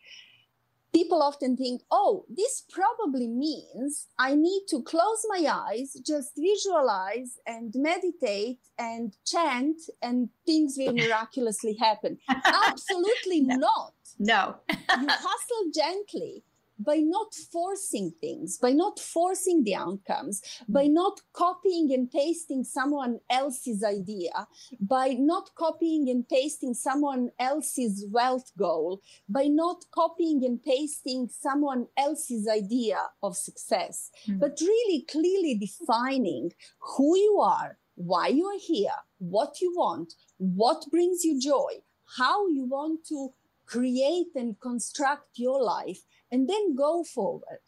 people 0.96 1.22
often 1.22 1.56
think, 1.56 1.82
oh, 1.90 2.24
this 2.30 2.64
probably 2.70 3.28
means 3.28 4.06
I 4.18 4.34
need 4.34 4.62
to 4.70 4.82
close 4.82 5.26
my 5.28 5.46
eyes, 5.46 5.92
just 6.04 6.32
visualize 6.36 7.38
and 7.46 7.74
meditate 7.76 8.60
and 8.78 9.14
chant, 9.26 9.76
and 10.00 10.30
things 10.46 10.76
will 10.78 10.92
miraculously 11.04 11.74
happen. 11.74 12.16
Absolutely 12.68 13.42
no. 13.42 13.56
not. 13.56 13.94
No. 14.18 14.56
you 14.70 15.06
hustle 15.10 15.70
gently 15.74 16.42
by 16.78 16.96
not 16.96 17.34
forcing 17.34 18.12
things, 18.20 18.58
by 18.58 18.72
not 18.72 18.98
forcing 18.98 19.64
the 19.64 19.74
outcomes, 19.74 20.42
by 20.68 20.86
not 20.86 21.20
copying 21.32 21.92
and 21.92 22.10
pasting 22.10 22.64
someone 22.64 23.18
else's 23.30 23.82
idea, 23.82 24.46
by 24.80 25.08
not 25.18 25.50
copying 25.54 26.08
and 26.08 26.28
pasting 26.28 26.74
someone 26.74 27.30
else's 27.38 28.06
wealth 28.10 28.52
goal, 28.58 29.00
by 29.28 29.44
not 29.44 29.84
copying 29.92 30.44
and 30.44 30.62
pasting 30.62 31.28
someone 31.28 31.86
else's 31.96 32.46
idea 32.48 32.98
of 33.22 33.36
success, 33.36 34.10
mm-hmm. 34.26 34.38
but 34.38 34.58
really 34.60 35.04
clearly 35.10 35.54
defining 35.54 36.52
who 36.78 37.16
you 37.16 37.40
are, 37.40 37.78
why 37.94 38.28
you 38.28 38.44
are 38.46 38.60
here, 38.60 38.90
what 39.18 39.60
you 39.60 39.72
want, 39.74 40.12
what 40.36 40.84
brings 40.90 41.24
you 41.24 41.40
joy, 41.40 41.80
how 42.18 42.46
you 42.48 42.64
want 42.64 43.00
to 43.08 43.30
create 43.66 44.28
and 44.34 44.60
construct 44.60 45.30
your 45.34 45.62
life 45.62 46.02
and 46.30 46.48
then 46.48 46.74
go 46.74 47.04
forward. 47.04 47.60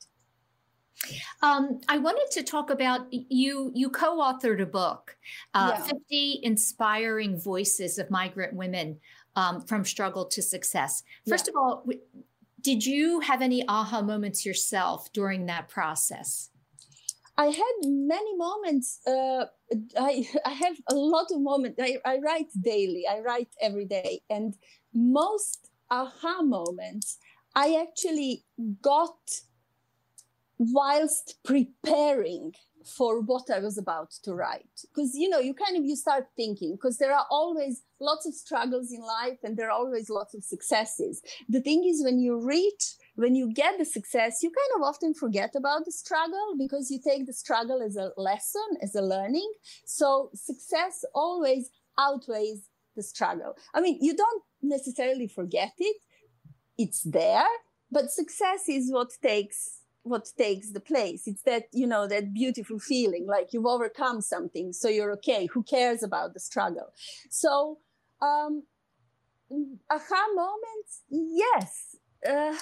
Um, 1.42 1.80
I 1.88 1.98
wanted 1.98 2.30
to 2.32 2.42
talk 2.42 2.70
about 2.70 3.06
you. 3.10 3.70
You 3.74 3.88
co-authored 3.90 4.60
a 4.60 4.66
book, 4.66 5.16
uh, 5.54 5.76
yeah. 5.76 5.84
"50 5.84 6.40
Inspiring 6.42 7.38
Voices 7.38 7.98
of 7.98 8.10
Migrant 8.10 8.54
Women 8.54 8.98
um, 9.36 9.60
from 9.62 9.84
Struggle 9.84 10.24
to 10.26 10.42
Success." 10.42 11.04
First 11.28 11.46
yeah. 11.46 11.52
of 11.52 11.56
all, 11.56 11.86
did 12.60 12.84
you 12.84 13.20
have 13.20 13.42
any 13.42 13.66
aha 13.68 14.02
moments 14.02 14.44
yourself 14.44 15.12
during 15.12 15.46
that 15.46 15.68
process? 15.68 16.50
I 17.36 17.46
had 17.46 17.74
many 17.84 18.36
moments. 18.36 18.98
Uh, 19.06 19.46
I, 19.96 20.28
I 20.44 20.50
have 20.50 20.76
a 20.88 20.94
lot 20.94 21.30
of 21.30 21.40
moments. 21.40 21.78
I, 21.80 21.98
I 22.04 22.18
write 22.18 22.48
daily. 22.60 23.04
I 23.08 23.20
write 23.20 23.54
every 23.60 23.84
day, 23.84 24.22
and 24.28 24.56
most 24.92 25.70
aha 25.90 26.42
moments 26.42 27.18
I 27.54 27.76
actually 27.80 28.44
got 28.82 29.16
whilst 30.58 31.38
preparing 31.44 32.52
for 32.96 33.20
what 33.20 33.50
I 33.50 33.58
was 33.58 33.76
about 33.76 34.12
to 34.22 34.34
write. 34.34 34.66
Because, 34.82 35.14
you 35.14 35.28
know, 35.28 35.38
you 35.38 35.54
kind 35.54 35.76
of, 35.76 35.84
you 35.84 35.94
start 35.94 36.26
thinking, 36.36 36.72
because 36.74 36.98
there 36.98 37.12
are 37.12 37.26
always 37.30 37.82
lots 38.00 38.26
of 38.26 38.34
struggles 38.34 38.92
in 38.92 39.00
life 39.00 39.38
and 39.42 39.56
there 39.56 39.68
are 39.68 39.78
always 39.78 40.08
lots 40.08 40.34
of 40.34 40.42
successes. 40.42 41.22
The 41.48 41.60
thing 41.60 41.84
is, 41.84 42.02
when 42.02 42.18
you 42.18 42.40
reach, 42.40 42.94
when 43.16 43.34
you 43.34 43.52
get 43.52 43.78
the 43.78 43.84
success, 43.84 44.42
you 44.42 44.50
kind 44.50 44.80
of 44.80 44.88
often 44.88 45.12
forget 45.12 45.54
about 45.54 45.84
the 45.84 45.92
struggle 45.92 46.54
because 46.58 46.90
you 46.90 46.98
take 47.02 47.26
the 47.26 47.32
struggle 47.32 47.82
as 47.82 47.96
a 47.96 48.12
lesson, 48.16 48.68
as 48.82 48.94
a 48.94 49.02
learning. 49.02 49.50
So 49.84 50.30
success 50.34 51.04
always 51.14 51.70
outweighs 51.98 52.68
the 52.96 53.02
struggle. 53.02 53.56
I 53.74 53.80
mean, 53.80 53.98
you 54.00 54.14
don't 54.14 54.42
necessarily 54.62 55.28
forget 55.28 55.72
it, 55.78 55.96
it's 56.78 57.02
there, 57.02 57.46
but 57.90 58.10
success 58.10 58.68
is 58.68 58.90
what 58.90 59.10
takes 59.22 59.78
what 60.02 60.30
takes 60.38 60.70
the 60.70 60.80
place. 60.80 61.26
It's 61.26 61.42
that, 61.42 61.64
you 61.72 61.86
know, 61.86 62.06
that 62.06 62.32
beautiful 62.32 62.78
feeling 62.78 63.26
like 63.26 63.52
you've 63.52 63.66
overcome 63.66 64.22
something, 64.22 64.72
so 64.72 64.88
you're 64.88 65.12
okay. 65.12 65.46
Who 65.46 65.62
cares 65.62 66.02
about 66.02 66.32
the 66.32 66.40
struggle? 66.40 66.92
So, 67.28 67.78
um, 68.22 68.62
aha 69.90 70.26
moments, 70.34 71.02
yes. 71.10 71.96
Uh, 72.26 72.54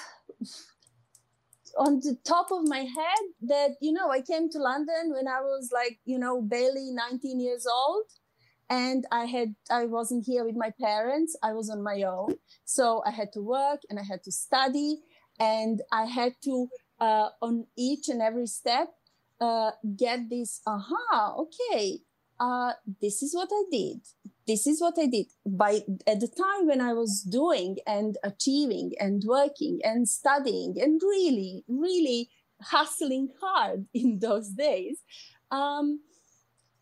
on 1.77 1.99
the 1.99 2.17
top 2.23 2.47
of 2.51 2.67
my 2.67 2.79
head, 2.79 3.23
that, 3.41 3.71
you 3.81 3.93
know, 3.93 4.09
I 4.09 4.21
came 4.21 4.49
to 4.49 4.57
London 4.57 5.13
when 5.13 5.27
I 5.27 5.41
was 5.41 5.69
like, 5.73 5.99
you 6.05 6.17
know, 6.17 6.41
barely 6.41 6.91
19 6.91 7.39
years 7.39 7.65
old 7.67 8.05
and 8.69 9.05
i 9.11 9.25
had 9.25 9.55
i 9.71 9.85
wasn't 9.85 10.25
here 10.25 10.43
with 10.43 10.55
my 10.55 10.71
parents 10.81 11.35
i 11.43 11.53
was 11.53 11.69
on 11.69 11.81
my 11.83 12.03
own. 12.03 12.35
So 12.65 13.01
i 13.05 13.11
had 13.11 13.31
to 13.33 13.41
work 13.41 13.81
and 13.89 13.99
i 13.99 14.03
had 14.03 14.23
to 14.23 14.31
study 14.31 14.99
and 15.39 15.81
i 15.91 16.05
had 16.05 16.33
to 16.43 16.67
uh, 16.99 17.29
on 17.41 17.67
each 17.77 18.09
and 18.09 18.21
every 18.21 18.47
step 18.47 18.89
uh, 19.39 19.71
get 19.95 20.29
this 20.29 20.61
aha 20.65 21.35
okay 21.37 21.99
uh, 22.39 22.73
this 23.01 23.23
is 23.23 23.33
what 23.33 23.49
i 23.51 23.63
did. 23.71 24.01
This 24.45 24.67
is 24.67 24.79
what 24.79 24.93
i 24.99 25.07
did. 25.07 25.27
By 25.45 25.81
at 26.05 26.19
the 26.19 26.27
time 26.27 26.67
when 26.67 26.81
i 26.81 26.93
was 26.93 27.21
doing 27.21 27.77
and 27.87 28.17
achieving 28.23 28.91
and 28.99 29.23
working 29.25 29.79
and 29.83 30.07
studying 30.07 30.75
and 30.79 31.01
really 31.01 31.63
really 31.67 32.29
hustling 32.61 33.29
hard 33.41 33.85
in 33.93 34.19
those 34.19 34.49
days 34.49 35.01
um, 35.51 35.99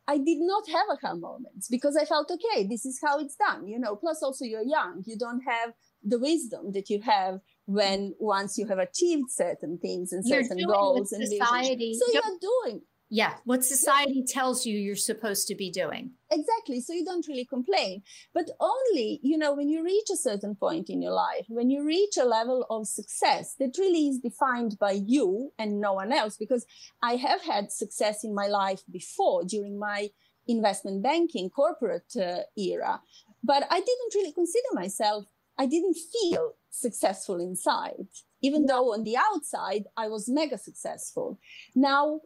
I 0.07 0.17
did 0.17 0.37
not 0.39 0.67
have 0.69 0.85
aha 0.91 1.15
moments 1.15 1.67
because 1.67 1.97
I 1.97 2.05
felt, 2.05 2.29
okay, 2.29 2.67
this 2.67 2.85
is 2.85 2.99
how 3.03 3.19
it's 3.19 3.35
done, 3.35 3.67
you 3.67 3.79
know. 3.79 3.95
Plus, 3.95 4.21
also, 4.21 4.45
you're 4.45 4.61
young, 4.61 5.03
you 5.05 5.17
don't 5.17 5.41
have 5.41 5.73
the 6.03 6.19
wisdom 6.19 6.71
that 6.73 6.89
you 6.89 7.01
have 7.01 7.39
when 7.65 8.13
once 8.19 8.57
you 8.57 8.67
have 8.67 8.77
achieved 8.77 9.31
certain 9.31 9.79
things 9.79 10.13
and 10.13 10.23
certain 10.25 10.63
goals 10.67 11.11
and 11.11 11.27
society. 11.27 11.75
Visions. 11.75 12.03
So 12.05 12.13
you're 12.13 12.39
doing 12.39 12.81
yeah, 13.15 13.35
what 13.45 13.63
society 13.63 14.25
tells 14.27 14.65
you 14.65 14.77
you're 14.77 14.97
supposed 14.97 15.47
to 15.47 15.55
be 15.55 15.71
doing. 15.71 16.11
Exactly. 16.29 16.81
So 16.81 16.91
you 16.91 17.05
don't 17.05 17.25
really 17.29 17.45
complain. 17.45 18.03
But 18.33 18.49
only, 18.59 19.21
you 19.23 19.37
know, 19.37 19.53
when 19.53 19.69
you 19.69 19.85
reach 19.85 20.09
a 20.11 20.17
certain 20.17 20.53
point 20.53 20.89
in 20.89 21.01
your 21.01 21.13
life, 21.13 21.45
when 21.47 21.69
you 21.69 21.85
reach 21.85 22.17
a 22.17 22.25
level 22.25 22.65
of 22.69 22.87
success 22.87 23.55
that 23.59 23.77
really 23.79 24.09
is 24.09 24.19
defined 24.19 24.77
by 24.79 24.91
you 24.91 25.53
and 25.57 25.79
no 25.79 25.93
one 25.93 26.11
else, 26.11 26.35
because 26.35 26.65
I 27.01 27.15
have 27.15 27.41
had 27.41 27.71
success 27.71 28.25
in 28.25 28.35
my 28.35 28.47
life 28.47 28.83
before 28.91 29.45
during 29.45 29.79
my 29.79 30.09
investment 30.45 31.01
banking 31.01 31.49
corporate 31.49 32.11
uh, 32.21 32.39
era, 32.57 32.99
but 33.41 33.63
I 33.71 33.79
didn't 33.79 34.15
really 34.15 34.33
consider 34.33 34.71
myself, 34.73 35.23
I 35.57 35.67
didn't 35.67 35.97
feel 36.11 36.55
successful 36.69 37.39
inside, 37.39 38.07
even 38.41 38.65
though 38.65 38.91
on 38.91 39.05
the 39.05 39.15
outside 39.15 39.85
I 39.95 40.09
was 40.09 40.27
mega 40.27 40.57
successful. 40.57 41.39
Now, 41.73 42.19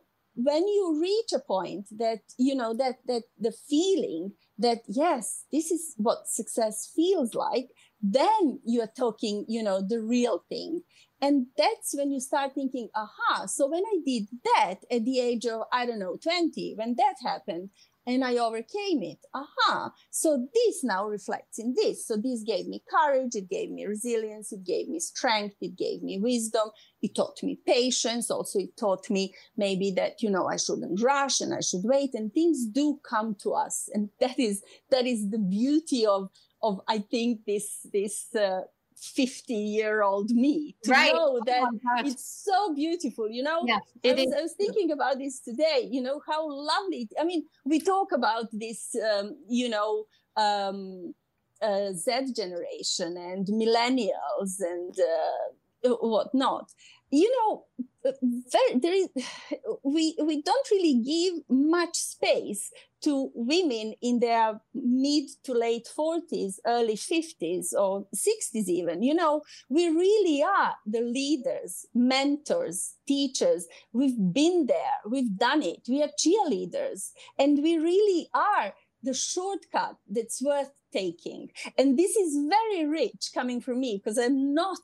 when 0.44 0.68
you 0.68 1.00
reach 1.02 1.32
a 1.34 1.40
point 1.40 1.88
that 1.98 2.20
you 2.38 2.56
know 2.56 2.74
that 2.74 2.96
that 3.08 3.24
the 3.40 3.52
feeling 3.52 4.32
that 4.58 4.80
yes 4.88 5.46
this 5.52 5.72
is 5.72 5.94
what 5.98 6.28
success 6.28 6.92
feels 6.96 7.34
like 7.34 7.70
then 8.02 8.60
you're 8.66 8.94
talking 8.98 9.46
you 9.48 9.62
know 9.62 9.82
the 9.82 10.02
real 10.02 10.44
thing. 10.50 10.82
And 11.22 11.48
that's 11.58 11.94
when 11.98 12.12
you 12.12 12.22
start 12.22 12.54
thinking 12.56 12.88
aha 12.96 13.46
so 13.46 13.68
when 13.68 13.84
i 13.84 13.98
did 14.06 14.30
that 14.56 14.76
at 14.90 15.04
the 15.04 15.20
age 15.20 15.46
of 15.46 15.64
i 15.74 15.86
don't 15.86 16.00
know 16.00 16.16
20 16.16 16.76
when 16.78 16.96
that 16.96 17.16
happened 17.22 17.72
and 18.16 18.24
I 18.24 18.38
overcame 18.38 19.04
it. 19.04 19.20
Aha. 19.36 19.92
So 20.10 20.48
this 20.54 20.84
now 20.84 21.08
reflects 21.08 21.60
in 21.60 21.76
this. 21.76 22.08
So 22.08 22.18
this 22.18 22.42
gave 22.42 22.68
me 22.68 22.82
courage. 22.90 23.36
It 23.36 23.50
gave 23.50 23.70
me 23.70 23.86
resilience. 23.86 24.52
It 24.52 24.64
gave 24.64 24.90
me 24.90 25.00
strength. 25.00 25.56
It 25.62 25.78
gave 25.78 26.02
me 26.02 26.18
wisdom. 26.18 26.70
It 27.04 27.16
taught 27.16 27.38
me 27.44 27.60
patience. 27.68 28.32
Also, 28.32 28.60
it 28.60 28.76
taught 28.78 29.10
me 29.12 29.36
maybe 29.58 29.92
that, 29.92 30.24
you 30.24 30.32
know, 30.32 30.48
I 30.48 30.58
shouldn't 30.58 31.02
rush 31.02 31.40
and 31.40 31.54
I 31.54 31.60
should 31.60 31.84
wait 31.84 32.16
and 32.16 32.34
things 32.34 32.66
do 32.66 33.00
come 33.08 33.36
to 33.44 33.54
us. 33.54 33.90
And 33.94 34.10
that 34.20 34.40
is, 34.40 34.64
that 34.90 35.06
is 35.06 35.30
the 35.30 35.38
beauty 35.38 36.08
of, 36.08 36.30
of, 36.64 36.82
I 36.88 37.00
think 37.00 37.46
this, 37.46 37.86
this, 37.94 38.34
uh, 38.34 38.62
50 39.02 39.54
year 39.54 40.02
old 40.02 40.32
me 40.32 40.76
to 40.84 40.92
right. 40.92 41.14
know 41.14 41.40
oh 41.40 41.42
that 41.46 41.64
oh 41.64 42.06
it's 42.06 42.44
so 42.46 42.74
beautiful 42.74 43.30
you 43.30 43.44
know? 43.44 43.64
Yeah, 43.66 43.80
I, 44.06 44.14
was, 44.14 44.34
I, 44.38 44.42
was, 44.42 44.54
thinking 44.54 44.92
about 44.92 45.18
this 45.18 45.40
today 45.40 45.88
you 45.90 46.02
know 46.02 46.22
how 46.28 46.50
lovely 46.50 47.08
i 47.20 47.24
mean 47.24 47.44
we 47.66 47.80
talk 47.80 48.12
about 48.12 48.48
this 48.52 48.96
um, 48.96 49.38
you 49.48 49.70
know 49.70 50.06
um, 50.36 51.14
uh, 51.62 51.92
z 51.94 52.34
generation 52.36 53.18
and 53.18 53.48
millennials 53.48 54.60
and 54.60 54.96
uh, 55.00 55.96
whatnot 56.02 56.72
you 57.12 57.32
know 57.38 57.66
very, 58.04 58.80
there 58.80 58.94
is 58.94 59.10
we 59.84 60.16
we 60.24 60.42
don't 60.42 60.72
really 60.72 61.02
give 61.04 61.44
much 61.50 61.96
space 61.96 62.72
to 63.02 63.32
women 63.34 63.94
in 64.02 64.20
their 64.20 64.60
mid 64.74 65.30
to 65.44 65.54
late 65.54 65.88
40s 65.98 66.56
early 66.68 66.96
50s 66.96 67.74
or 67.74 68.06
60s 68.14 68.68
even. 68.68 69.04
You 69.04 69.14
know 69.14 69.42
we 69.70 69.88
really 69.90 70.44
are 70.44 70.76
the 70.86 71.02
leaders 71.02 71.86
mentors 71.94 72.96
teachers. 73.08 73.68
We've 73.94 74.18
been 74.34 74.68
there. 74.68 74.98
We've 75.10 75.36
done 75.38 75.64
it. 75.64 75.82
We 75.88 76.04
are 76.04 76.10
cheerleaders. 76.20 77.12
And 77.38 77.64
we 77.64 77.78
really 77.78 78.30
are 78.34 78.74
the 79.02 79.14
shortcut 79.14 79.96
that's 80.10 80.42
worth 80.42 80.72
taking. 80.92 81.50
And 81.78 81.98
this 81.98 82.16
is 82.16 82.38
very 82.50 82.86
rich 82.86 83.32
coming 83.34 83.62
from 83.62 83.80
me 83.80 84.02
because 84.04 84.18
i'm 84.18 84.54
not 84.54 84.80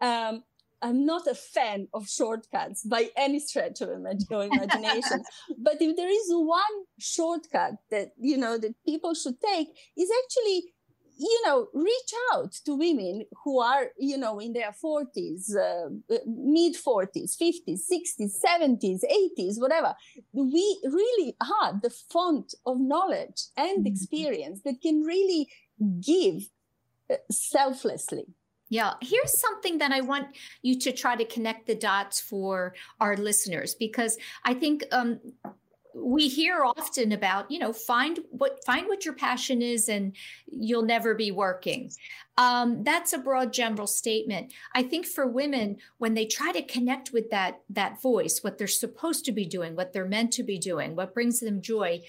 um, 0.00 0.42
I'm 0.82 1.06
not 1.06 1.26
a 1.26 1.34
fan 1.34 1.88
of 1.94 2.08
shortcuts 2.08 2.82
by 2.84 3.08
any 3.16 3.40
stretch 3.40 3.80
of 3.80 3.90
imagination. 3.90 5.24
but 5.58 5.76
if 5.80 5.96
there 5.96 6.10
is 6.10 6.26
one 6.28 6.62
shortcut 6.98 7.74
that 7.90 8.12
you 8.18 8.36
know 8.36 8.58
that 8.58 8.74
people 8.84 9.14
should 9.14 9.40
take, 9.40 9.68
is 9.96 10.10
actually 10.24 10.74
you 11.16 11.42
know 11.46 11.68
reach 11.72 12.12
out 12.32 12.52
to 12.52 12.74
women 12.74 13.24
who 13.44 13.60
are 13.60 13.86
you 13.98 14.18
know 14.18 14.38
in 14.40 14.52
their 14.52 14.74
40s 14.84 15.54
uh, 15.56 15.88
mid 16.26 16.74
40s 16.74 17.36
50s 17.40 17.80
60s 17.92 18.32
70s 18.44 19.00
80s 19.38 19.60
whatever 19.60 19.94
we 20.32 20.78
really 20.84 21.36
are 21.40 21.78
the 21.80 21.90
font 22.12 22.54
of 22.66 22.80
knowledge 22.80 23.44
and 23.56 23.78
mm-hmm. 23.78 23.86
experience 23.86 24.60
that 24.64 24.80
can 24.82 25.02
really 25.02 25.48
give 26.00 26.42
uh, 27.10 27.16
selflessly 27.30 28.26
yeah, 28.70 28.94
here's 29.00 29.38
something 29.38 29.78
that 29.78 29.92
I 29.92 30.00
want 30.00 30.28
you 30.62 30.78
to 30.80 30.92
try 30.92 31.16
to 31.16 31.24
connect 31.24 31.66
the 31.66 31.74
dots 31.74 32.20
for 32.20 32.74
our 33.00 33.16
listeners 33.16 33.74
because 33.74 34.16
I 34.44 34.54
think 34.54 34.84
um, 34.90 35.20
we 35.94 36.28
hear 36.28 36.64
often 36.64 37.12
about 37.12 37.50
you 37.50 37.58
know 37.58 37.72
find 37.72 38.18
what 38.30 38.64
find 38.64 38.88
what 38.88 39.04
your 39.04 39.14
passion 39.14 39.62
is 39.62 39.88
and 39.88 40.16
you'll 40.46 40.82
never 40.84 41.14
be 41.14 41.30
working. 41.30 41.90
Um, 42.36 42.82
that's 42.82 43.12
a 43.12 43.18
broad 43.18 43.52
general 43.52 43.86
statement. 43.86 44.52
I 44.74 44.82
think 44.82 45.06
for 45.06 45.26
women 45.26 45.76
when 45.98 46.14
they 46.14 46.26
try 46.26 46.50
to 46.52 46.62
connect 46.62 47.12
with 47.12 47.30
that 47.30 47.60
that 47.70 48.02
voice 48.02 48.40
what 48.42 48.58
they're 48.58 48.66
supposed 48.66 49.24
to 49.26 49.32
be 49.32 49.46
doing 49.46 49.76
what 49.76 49.92
they're 49.92 50.04
meant 50.04 50.32
to 50.32 50.42
be 50.42 50.58
doing 50.58 50.96
what 50.96 51.14
brings 51.14 51.40
them 51.40 51.62
joy 51.62 52.00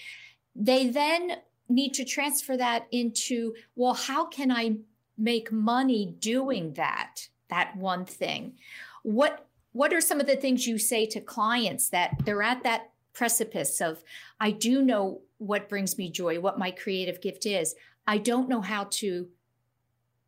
they 0.54 0.88
then 0.88 1.32
need 1.68 1.92
to 1.94 2.04
transfer 2.04 2.56
that 2.56 2.86
into 2.90 3.52
well 3.74 3.94
how 3.94 4.24
can 4.24 4.50
i 4.50 4.76
make 5.18 5.50
money 5.50 6.14
doing 6.18 6.74
that 6.74 7.28
that 7.48 7.76
one 7.76 8.04
thing. 8.04 8.54
What 9.02 9.46
what 9.72 9.92
are 9.92 10.00
some 10.00 10.20
of 10.20 10.26
the 10.26 10.36
things 10.36 10.66
you 10.66 10.78
say 10.78 11.06
to 11.06 11.20
clients 11.20 11.90
that 11.90 12.16
they're 12.24 12.42
at 12.42 12.62
that 12.62 12.90
precipice 13.12 13.80
of 13.80 14.02
i 14.40 14.50
do 14.50 14.82
know 14.82 15.20
what 15.38 15.68
brings 15.68 15.96
me 15.96 16.10
joy 16.10 16.38
what 16.40 16.58
my 16.58 16.70
creative 16.70 17.20
gift 17.20 17.46
is. 17.46 17.74
I 18.06 18.18
don't 18.18 18.48
know 18.48 18.60
how 18.60 18.84
to 18.84 19.28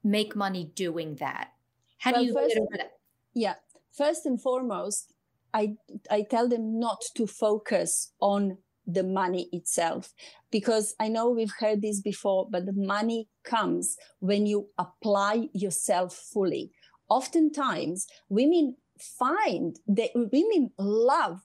make 0.02 0.34
money 0.34 0.70
doing 0.74 1.16
that. 1.16 1.52
How 1.98 2.12
well, 2.12 2.20
do 2.20 2.26
you 2.26 2.34
first, 2.34 2.54
get 2.54 2.62
over 2.62 2.76
that? 2.78 2.92
Yeah. 3.34 3.54
First 3.92 4.26
and 4.26 4.40
foremost 4.40 5.12
i 5.54 5.74
i 6.10 6.22
tell 6.22 6.48
them 6.48 6.78
not 6.78 7.02
to 7.14 7.26
focus 7.26 8.12
on 8.20 8.58
the 8.88 9.04
money 9.04 9.48
itself. 9.52 10.12
Because 10.50 10.94
I 10.98 11.08
know 11.08 11.28
we've 11.28 11.52
heard 11.58 11.82
this 11.82 12.00
before, 12.00 12.48
but 12.50 12.66
the 12.66 12.72
money 12.72 13.28
comes 13.44 13.96
when 14.18 14.46
you 14.46 14.68
apply 14.78 15.50
yourself 15.52 16.14
fully. 16.14 16.72
Oftentimes, 17.08 18.06
women 18.28 18.76
find 18.98 19.78
that 19.86 20.10
women 20.14 20.72
love, 20.78 21.40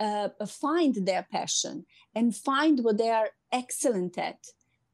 uh, 0.00 0.28
find 0.46 1.06
their 1.06 1.26
passion 1.30 1.86
and 2.14 2.36
find 2.36 2.80
what 2.82 2.98
they 2.98 3.10
are 3.10 3.30
excellent 3.52 4.18
at. 4.18 4.48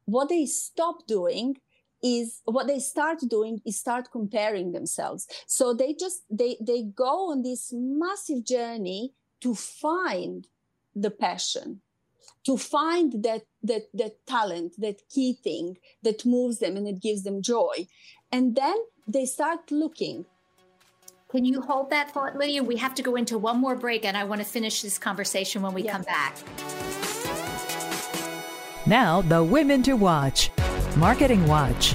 What 0.05 0.29
they 0.29 0.47
stop 0.47 1.07
doing 1.07 1.57
is 2.03 2.43
what 2.45 2.67
they 2.67 2.79
start 2.79 3.19
doing 3.29 3.63
is 3.65 3.79
start 3.79 4.11
comparing 4.13 4.73
themselves 4.73 5.27
so 5.47 5.73
they 5.73 5.95
just 5.95 6.23
they 6.31 6.55
they 6.61 6.83
go 6.83 7.31
on 7.31 7.43
this 7.43 7.73
massive 7.73 8.45
journey 8.45 9.15
to 9.41 9.55
find 9.55 10.47
the 10.95 11.11
passion 11.11 11.81
to 12.45 12.57
find 12.57 13.23
that 13.23 13.43
that 13.63 13.89
that 13.95 14.27
talent 14.27 14.75
that 14.79 15.03
key 15.09 15.33
thing 15.33 15.79
that 16.03 16.25
moves 16.25 16.59
them 16.59 16.77
and 16.77 16.87
it 16.87 17.01
gives 17.01 17.23
them 17.23 17.43
joy. 17.43 17.87
And 18.31 18.55
then 18.55 18.77
they 19.07 19.27
start 19.27 19.71
looking. 19.71 20.27
Can 21.31 21.45
you 21.45 21.61
hold 21.61 21.91
that 21.91 22.13
thought 22.13 22.37
lydia? 22.37 22.63
We 22.63 22.77
have 22.77 22.95
to 22.95 23.03
go 23.03 23.17
into 23.17 23.39
one 23.39 23.61
more 23.61 23.75
break 23.75 24.05
and 24.05 24.17
i 24.17 24.25
want 24.25 24.41
to 24.41 24.47
finish 24.47 24.83
this 24.83 24.99
conversation 24.99 25.63
when 25.63 25.75
we 25.75 25.83
yes. 25.83 25.93
come 25.93 26.03
back. 26.03 26.37
Now 28.87 29.23
the 29.23 29.43
women 29.43 29.83
to 29.85 29.95
watch. 29.95 30.51
Marketing 30.97 31.47
watch. 31.47 31.95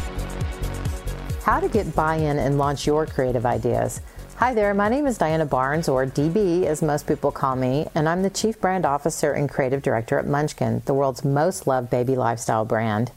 How 1.43 1.59
to 1.59 1.69
get 1.69 1.95
buy-in 1.95 2.37
and 2.37 2.57
launch 2.57 2.85
your 2.85 3.05
creative 3.05 3.45
ideas 3.45 4.01
Hi 4.39 4.53
there, 4.53 4.73
my 4.73 4.87
name 4.87 5.05
is 5.05 5.17
Diana 5.17 5.45
Barnes, 5.45 5.89
or 5.89 6.05
DB 6.05 6.63
as 6.63 6.81
most 6.81 7.05
people 7.05 7.29
call 7.29 7.57
me, 7.57 7.87
and 7.93 8.07
I'm 8.07 8.23
the 8.23 8.29
Chief 8.29 8.57
Brand 8.61 8.85
Officer 8.85 9.33
and 9.33 9.49
Creative 9.49 9.81
Director 9.81 10.17
at 10.17 10.25
Munchkin, 10.25 10.81
the 10.85 10.93
world's 10.93 11.25
most 11.25 11.67
loved 11.67 11.89
baby 11.89 12.15
lifestyle 12.15 12.63
brand. 12.63 13.11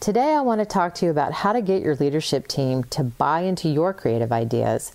Today, 0.00 0.34
I 0.34 0.40
want 0.40 0.60
to 0.60 0.64
talk 0.64 0.92
to 0.96 1.04
you 1.04 1.12
about 1.12 1.34
how 1.34 1.52
to 1.52 1.62
get 1.62 1.84
your 1.84 1.94
leadership 1.94 2.48
team 2.48 2.82
to 2.82 3.04
buy 3.04 3.42
into 3.42 3.68
your 3.68 3.94
creative 3.94 4.32
ideas. 4.32 4.90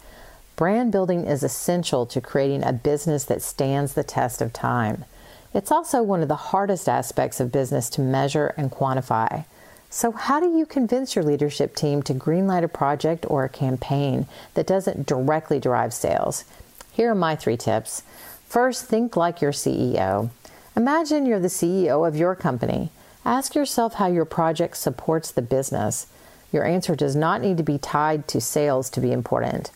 Brand 0.58 0.92
building 0.92 1.24
is 1.26 1.42
essential 1.42 2.06
to 2.06 2.20
creating 2.20 2.66
a 2.66 2.74
business 2.74 3.24
that 3.24 3.42
stands 3.42 3.94
the 3.94 4.04
test 4.04 4.42
of 4.42 4.52
time. 4.52 5.06
It's 5.54 5.72
also 5.72 6.04
one 6.04 6.22
of 6.22 6.28
the 6.28 6.36
hardest 6.36 6.90
aspects 6.90 7.40
of 7.40 7.50
business 7.50 7.90
to 7.92 8.02
measure 8.02 8.54
and 8.58 8.72
quantify. 8.72 9.46
So, 9.94 10.14
how 10.14 10.40
do 10.40 10.58
you 10.58 10.66
convince 10.66 11.18
your 11.18 11.26
leadership 11.26 11.76
team 11.76 12.02
to 12.04 12.14
greenlight 12.14 12.64
a 12.64 12.70
project 12.70 13.26
or 13.28 13.44
a 13.44 13.50
campaign 13.50 14.26
that 14.54 14.66
doesn't 14.66 15.06
directly 15.06 15.60
drive 15.60 15.94
sales? 15.94 16.46
Here 16.94 17.12
are 17.12 17.16
my 17.16 17.36
three 17.36 17.58
tips. 17.58 18.04
First, 18.48 18.86
think 18.86 19.18
like 19.18 19.42
your 19.42 19.52
CEO. 19.52 20.30
Imagine 20.78 21.26
you're 21.26 21.42
the 21.42 21.50
CEO 21.50 22.08
of 22.08 22.16
your 22.16 22.36
company. 22.36 22.90
Ask 23.26 23.54
yourself 23.54 23.96
how 23.96 24.08
your 24.08 24.24
project 24.24 24.78
supports 24.78 25.30
the 25.30 25.42
business. 25.42 26.08
Your 26.54 26.64
answer 26.64 26.96
does 26.96 27.18
not 27.18 27.42
need 27.42 27.58
to 27.58 27.64
be 27.64 27.78
tied 27.78 28.30
to 28.30 28.40
sales 28.40 28.90
to 28.92 29.02
be 29.02 29.12
important. 29.12 29.72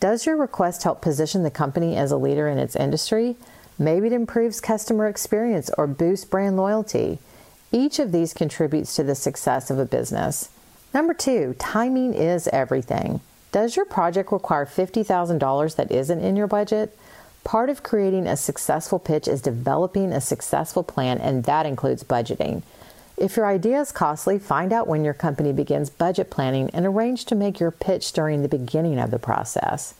Does 0.00 0.26
your 0.26 0.36
request 0.36 0.82
help 0.82 1.00
position 1.00 1.44
the 1.44 1.52
company 1.52 1.96
as 1.96 2.10
a 2.10 2.16
leader 2.16 2.48
in 2.48 2.58
its 2.58 2.74
industry? 2.74 3.36
Maybe 3.78 4.08
it 4.08 4.12
improves 4.12 4.60
customer 4.60 5.06
experience 5.06 5.70
or 5.78 5.86
boosts 5.86 6.24
brand 6.24 6.56
loyalty. 6.56 7.20
Each 7.72 7.98
of 7.98 8.12
these 8.12 8.32
contributes 8.32 8.94
to 8.96 9.02
the 9.02 9.14
success 9.14 9.70
of 9.70 9.78
a 9.78 9.84
business. 9.84 10.50
Number 10.94 11.14
two, 11.14 11.54
timing 11.58 12.14
is 12.14 12.48
everything. 12.48 13.20
Does 13.52 13.76
your 13.76 13.84
project 13.84 14.32
require 14.32 14.66
$50,000 14.66 15.76
that 15.76 15.90
isn't 15.90 16.20
in 16.20 16.36
your 16.36 16.46
budget? 16.46 16.96
Part 17.44 17.70
of 17.70 17.82
creating 17.82 18.26
a 18.26 18.36
successful 18.36 18.98
pitch 18.98 19.28
is 19.28 19.40
developing 19.40 20.12
a 20.12 20.20
successful 20.20 20.82
plan, 20.82 21.18
and 21.18 21.44
that 21.44 21.66
includes 21.66 22.02
budgeting. 22.02 22.62
If 23.16 23.36
your 23.36 23.46
idea 23.46 23.80
is 23.80 23.92
costly, 23.92 24.38
find 24.38 24.72
out 24.72 24.88
when 24.88 25.04
your 25.04 25.14
company 25.14 25.52
begins 25.52 25.88
budget 25.88 26.28
planning 26.28 26.68
and 26.74 26.84
arrange 26.84 27.24
to 27.26 27.34
make 27.34 27.58
your 27.58 27.70
pitch 27.70 28.12
during 28.12 28.42
the 28.42 28.48
beginning 28.48 28.98
of 28.98 29.10
the 29.10 29.18
process. 29.18 29.94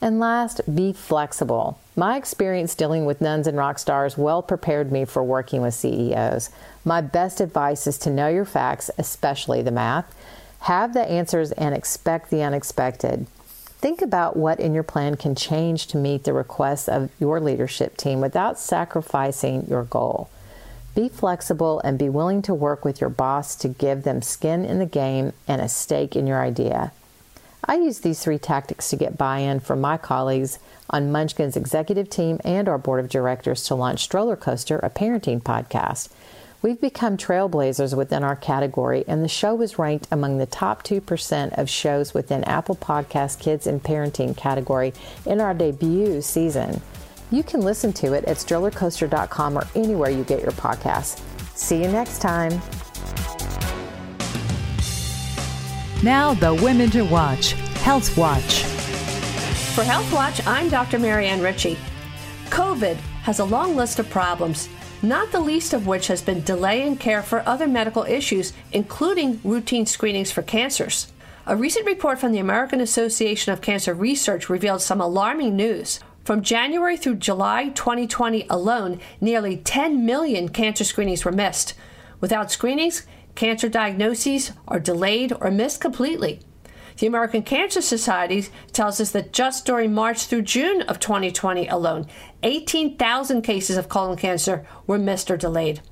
And 0.00 0.20
last, 0.20 0.60
be 0.72 0.92
flexible. 0.92 1.78
My 1.96 2.16
experience 2.16 2.74
dealing 2.74 3.06
with 3.06 3.20
nuns 3.20 3.46
and 3.46 3.56
rock 3.56 3.78
stars 3.78 4.18
well 4.18 4.42
prepared 4.42 4.92
me 4.92 5.04
for 5.04 5.22
working 5.22 5.62
with 5.62 5.74
CEOs. 5.74 6.50
My 6.84 7.00
best 7.00 7.40
advice 7.40 7.86
is 7.86 7.96
to 7.98 8.10
know 8.10 8.28
your 8.28 8.44
facts, 8.44 8.90
especially 8.98 9.62
the 9.62 9.70
math, 9.70 10.14
have 10.60 10.92
the 10.92 11.08
answers, 11.08 11.52
and 11.52 11.74
expect 11.74 12.30
the 12.30 12.42
unexpected. 12.42 13.26
Think 13.78 14.02
about 14.02 14.36
what 14.36 14.60
in 14.60 14.74
your 14.74 14.82
plan 14.82 15.16
can 15.16 15.34
change 15.34 15.86
to 15.88 15.96
meet 15.96 16.24
the 16.24 16.32
requests 16.32 16.88
of 16.88 17.10
your 17.18 17.40
leadership 17.40 17.96
team 17.96 18.20
without 18.20 18.58
sacrificing 18.58 19.66
your 19.68 19.84
goal. 19.84 20.28
Be 20.94 21.08
flexible 21.08 21.80
and 21.80 21.98
be 21.98 22.08
willing 22.08 22.40
to 22.42 22.54
work 22.54 22.84
with 22.84 23.00
your 23.00 23.10
boss 23.10 23.54
to 23.56 23.68
give 23.68 24.02
them 24.02 24.22
skin 24.22 24.64
in 24.64 24.78
the 24.78 24.86
game 24.86 25.34
and 25.46 25.60
a 25.60 25.68
stake 25.68 26.16
in 26.16 26.26
your 26.26 26.40
idea. 26.40 26.92
I 27.68 27.76
use 27.76 28.00
these 28.00 28.22
three 28.22 28.38
tactics 28.38 28.90
to 28.90 28.96
get 28.96 29.18
buy 29.18 29.38
in 29.38 29.60
from 29.60 29.80
my 29.80 29.96
colleagues 29.96 30.58
on 30.88 31.10
Munchkin's 31.10 31.56
executive 31.56 32.08
team 32.08 32.40
and 32.44 32.68
our 32.68 32.78
board 32.78 33.00
of 33.00 33.10
directors 33.10 33.64
to 33.64 33.74
launch 33.74 34.04
Stroller 34.04 34.36
Coaster, 34.36 34.78
a 34.78 34.90
parenting 34.90 35.42
podcast. 35.42 36.10
We've 36.62 36.80
become 36.80 37.16
trailblazers 37.16 37.96
within 37.96 38.24
our 38.24 38.36
category, 38.36 39.04
and 39.06 39.22
the 39.22 39.28
show 39.28 39.54
was 39.54 39.78
ranked 39.78 40.08
among 40.10 40.38
the 40.38 40.46
top 40.46 40.84
2% 40.84 41.58
of 41.58 41.68
shows 41.68 42.14
within 42.14 42.44
Apple 42.44 42.76
Podcast 42.76 43.40
Kids 43.40 43.66
and 43.66 43.82
Parenting 43.82 44.36
category 44.36 44.92
in 45.26 45.40
our 45.40 45.54
debut 45.54 46.22
season. 46.22 46.80
You 47.30 47.42
can 47.42 47.60
listen 47.60 47.92
to 47.94 48.14
it 48.14 48.24
at 48.24 48.36
strollercoaster.com 48.36 49.58
or 49.58 49.66
anywhere 49.74 50.10
you 50.10 50.24
get 50.24 50.42
your 50.42 50.52
podcasts. 50.52 51.20
See 51.56 51.82
you 51.82 51.88
next 51.88 52.20
time. 52.20 52.60
Now, 56.02 56.34
the 56.34 56.52
women 56.52 56.90
to 56.90 57.06
watch 57.06 57.52
Health 57.82 58.18
Watch. 58.18 58.64
For 59.74 59.82
Health 59.82 60.12
Watch, 60.12 60.46
I'm 60.46 60.68
Dr. 60.68 60.98
Marianne 60.98 61.40
Ritchie. 61.40 61.78
COVID 62.50 62.96
has 63.22 63.38
a 63.38 63.44
long 63.44 63.76
list 63.76 63.98
of 63.98 64.10
problems, 64.10 64.68
not 65.00 65.32
the 65.32 65.40
least 65.40 65.72
of 65.72 65.86
which 65.86 66.08
has 66.08 66.20
been 66.20 66.42
delay 66.42 66.86
in 66.86 66.96
care 66.96 67.22
for 67.22 67.42
other 67.48 67.66
medical 67.66 68.02
issues, 68.04 68.52
including 68.72 69.40
routine 69.42 69.86
screenings 69.86 70.30
for 70.30 70.42
cancers. 70.42 71.10
A 71.46 71.56
recent 71.56 71.86
report 71.86 72.18
from 72.18 72.32
the 72.32 72.40
American 72.40 72.82
Association 72.82 73.54
of 73.54 73.62
Cancer 73.62 73.94
Research 73.94 74.50
revealed 74.50 74.82
some 74.82 75.00
alarming 75.00 75.56
news. 75.56 75.98
From 76.24 76.42
January 76.42 76.98
through 76.98 77.16
July 77.16 77.70
2020 77.70 78.46
alone, 78.50 79.00
nearly 79.18 79.56
10 79.56 80.04
million 80.04 80.50
cancer 80.50 80.84
screenings 80.84 81.24
were 81.24 81.32
missed. 81.32 81.72
Without 82.20 82.50
screenings, 82.50 83.06
Cancer 83.36 83.68
diagnoses 83.68 84.52
are 84.66 84.80
delayed 84.80 85.32
or 85.40 85.50
missed 85.50 85.80
completely. 85.80 86.40
The 86.96 87.06
American 87.06 87.42
Cancer 87.42 87.82
Society 87.82 88.46
tells 88.72 88.98
us 88.98 89.10
that 89.12 89.34
just 89.34 89.66
during 89.66 89.92
March 89.92 90.24
through 90.24 90.42
June 90.42 90.80
of 90.82 90.98
2020 90.98 91.68
alone, 91.68 92.06
18,000 92.42 93.42
cases 93.42 93.76
of 93.76 93.90
colon 93.90 94.16
cancer 94.16 94.66
were 94.86 94.96
missed 94.96 95.30
or 95.30 95.36
delayed. 95.36 95.82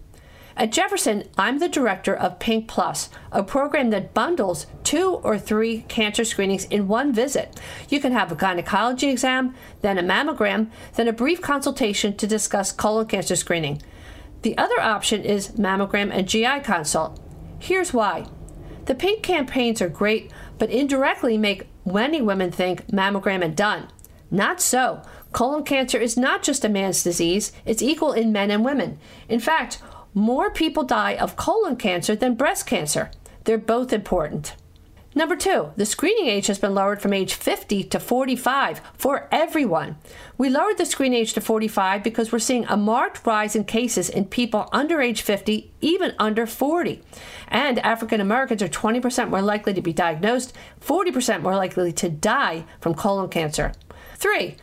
At 0.56 0.72
Jefferson, 0.72 1.24
I'm 1.36 1.58
the 1.58 1.68
director 1.68 2.14
of 2.14 2.38
Pink 2.38 2.66
Plus, 2.66 3.10
a 3.30 3.42
program 3.42 3.90
that 3.90 4.14
bundles 4.14 4.66
two 4.82 5.16
or 5.16 5.38
three 5.38 5.82
cancer 5.88 6.24
screenings 6.24 6.64
in 6.66 6.88
one 6.88 7.12
visit. 7.12 7.60
You 7.90 8.00
can 8.00 8.12
have 8.12 8.32
a 8.32 8.36
gynecology 8.36 9.10
exam, 9.10 9.54
then 9.82 9.98
a 9.98 10.02
mammogram, 10.02 10.70
then 10.94 11.08
a 11.08 11.12
brief 11.12 11.42
consultation 11.42 12.16
to 12.16 12.26
discuss 12.26 12.72
colon 12.72 13.06
cancer 13.06 13.36
screening. 13.36 13.82
The 14.40 14.56
other 14.56 14.80
option 14.80 15.22
is 15.22 15.52
mammogram 15.52 16.10
and 16.12 16.28
GI 16.28 16.60
consult. 16.60 17.20
Here's 17.64 17.94
why. 17.94 18.26
The 18.84 18.94
pink 18.94 19.22
campaigns 19.22 19.80
are 19.80 19.88
great, 19.88 20.30
but 20.58 20.68
indirectly 20.68 21.38
make 21.38 21.66
many 21.86 22.20
women 22.20 22.52
think 22.52 22.86
mammogram 22.88 23.42
and 23.42 23.56
done. 23.56 23.88
Not 24.30 24.60
so. 24.60 25.00
Colon 25.32 25.64
cancer 25.64 25.96
is 25.96 26.14
not 26.14 26.42
just 26.42 26.66
a 26.66 26.68
man's 26.68 27.02
disease, 27.02 27.52
it's 27.64 27.80
equal 27.80 28.12
in 28.12 28.32
men 28.32 28.50
and 28.50 28.66
women. 28.66 28.98
In 29.30 29.40
fact, 29.40 29.80
more 30.12 30.50
people 30.50 30.82
die 30.82 31.14
of 31.14 31.36
colon 31.36 31.76
cancer 31.76 32.14
than 32.14 32.34
breast 32.34 32.66
cancer. 32.66 33.10
They're 33.44 33.56
both 33.56 33.94
important. 33.94 34.56
Number 35.16 35.36
two, 35.36 35.70
the 35.76 35.86
screening 35.86 36.26
age 36.26 36.48
has 36.48 36.58
been 36.58 36.74
lowered 36.74 37.00
from 37.00 37.12
age 37.12 37.34
50 37.34 37.84
to 37.84 38.00
45 38.00 38.80
for 38.94 39.28
everyone. 39.30 39.96
We 40.36 40.50
lowered 40.50 40.76
the 40.76 40.84
screening 40.84 41.20
age 41.20 41.34
to 41.34 41.40
45 41.40 42.02
because 42.02 42.32
we're 42.32 42.40
seeing 42.40 42.64
a 42.64 42.76
marked 42.76 43.24
rise 43.24 43.54
in 43.54 43.62
cases 43.64 44.10
in 44.10 44.24
people 44.24 44.68
under 44.72 45.00
age 45.00 45.22
50, 45.22 45.72
even 45.80 46.14
under 46.18 46.46
40. 46.46 47.00
And 47.54 47.78
African 47.78 48.20
Americans 48.20 48.62
are 48.62 48.68
20% 48.68 49.30
more 49.30 49.40
likely 49.40 49.72
to 49.74 49.80
be 49.80 49.92
diagnosed, 49.92 50.52
40% 50.80 51.40
more 51.40 51.54
likely 51.54 51.92
to 51.92 52.08
die 52.08 52.64
from 52.80 52.96
colon 52.96 53.30
cancer. 53.30 53.70
Three, 54.16 54.56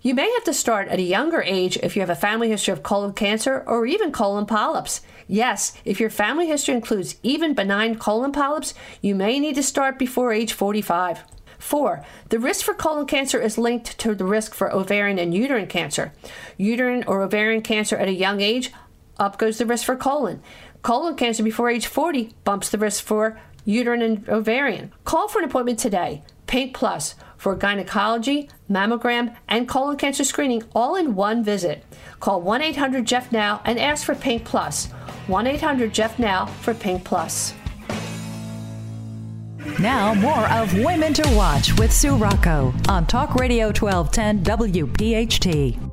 you 0.00 0.14
may 0.14 0.32
have 0.32 0.44
to 0.44 0.54
start 0.54 0.88
at 0.88 0.98
a 0.98 1.02
younger 1.02 1.42
age 1.42 1.76
if 1.82 1.94
you 1.94 2.00
have 2.00 2.08
a 2.08 2.14
family 2.14 2.48
history 2.48 2.72
of 2.72 2.82
colon 2.82 3.12
cancer 3.12 3.62
or 3.66 3.84
even 3.84 4.12
colon 4.12 4.46
polyps. 4.46 5.02
Yes, 5.26 5.74
if 5.84 6.00
your 6.00 6.08
family 6.08 6.46
history 6.46 6.74
includes 6.74 7.16
even 7.22 7.52
benign 7.52 7.96
colon 7.96 8.32
polyps, 8.32 8.72
you 9.02 9.14
may 9.14 9.38
need 9.38 9.56
to 9.56 9.62
start 9.62 9.98
before 9.98 10.32
age 10.32 10.54
45. 10.54 11.24
4. 11.58 12.04
The 12.30 12.38
risk 12.38 12.64
for 12.64 12.72
colon 12.72 13.04
cancer 13.04 13.38
is 13.38 13.58
linked 13.58 13.98
to 13.98 14.14
the 14.14 14.24
risk 14.24 14.54
for 14.54 14.72
ovarian 14.72 15.18
and 15.18 15.34
uterine 15.34 15.66
cancer. 15.66 16.14
Uterine 16.56 17.04
or 17.06 17.20
ovarian 17.20 17.60
cancer 17.60 17.96
at 17.98 18.08
a 18.08 18.12
young 18.12 18.40
age, 18.40 18.72
up 19.18 19.36
goes 19.36 19.58
the 19.58 19.66
risk 19.66 19.84
for 19.84 19.96
colon. 19.96 20.40
Colon 20.82 21.16
cancer 21.16 21.42
before 21.42 21.70
age 21.70 21.86
40 21.86 22.32
bumps 22.44 22.68
the 22.70 22.78
risk 22.78 23.04
for 23.04 23.40
uterine 23.64 24.02
and 24.02 24.28
ovarian. 24.28 24.92
Call 25.04 25.28
for 25.28 25.40
an 25.40 25.44
appointment 25.44 25.78
today. 25.78 26.22
Pink 26.46 26.74
Plus 26.74 27.14
for 27.36 27.54
gynecology, 27.54 28.48
mammogram, 28.70 29.36
and 29.46 29.68
colon 29.68 29.96
cancer 29.96 30.24
screening 30.24 30.62
all 30.74 30.96
in 30.96 31.14
one 31.14 31.44
visit. 31.44 31.84
Call 32.20 32.40
1 32.40 32.62
800 32.62 33.04
Jeff 33.04 33.30
Now 33.30 33.60
and 33.64 33.78
ask 33.78 34.04
for 34.04 34.14
Pink 34.14 34.44
Plus. 34.44 34.86
1 35.26 35.46
800 35.46 35.92
Jeff 35.92 36.18
Now 36.18 36.46
for 36.46 36.74
Pink 36.74 37.04
Plus. 37.04 37.54
Now, 39.78 40.14
more 40.14 40.48
of 40.48 40.72
Women 40.78 41.12
to 41.14 41.36
Watch 41.36 41.78
with 41.78 41.92
Sue 41.92 42.16
Rocco 42.16 42.74
on 42.88 43.06
Talk 43.06 43.34
Radio 43.34 43.66
1210 43.66 44.42
WPHT. 44.42 45.87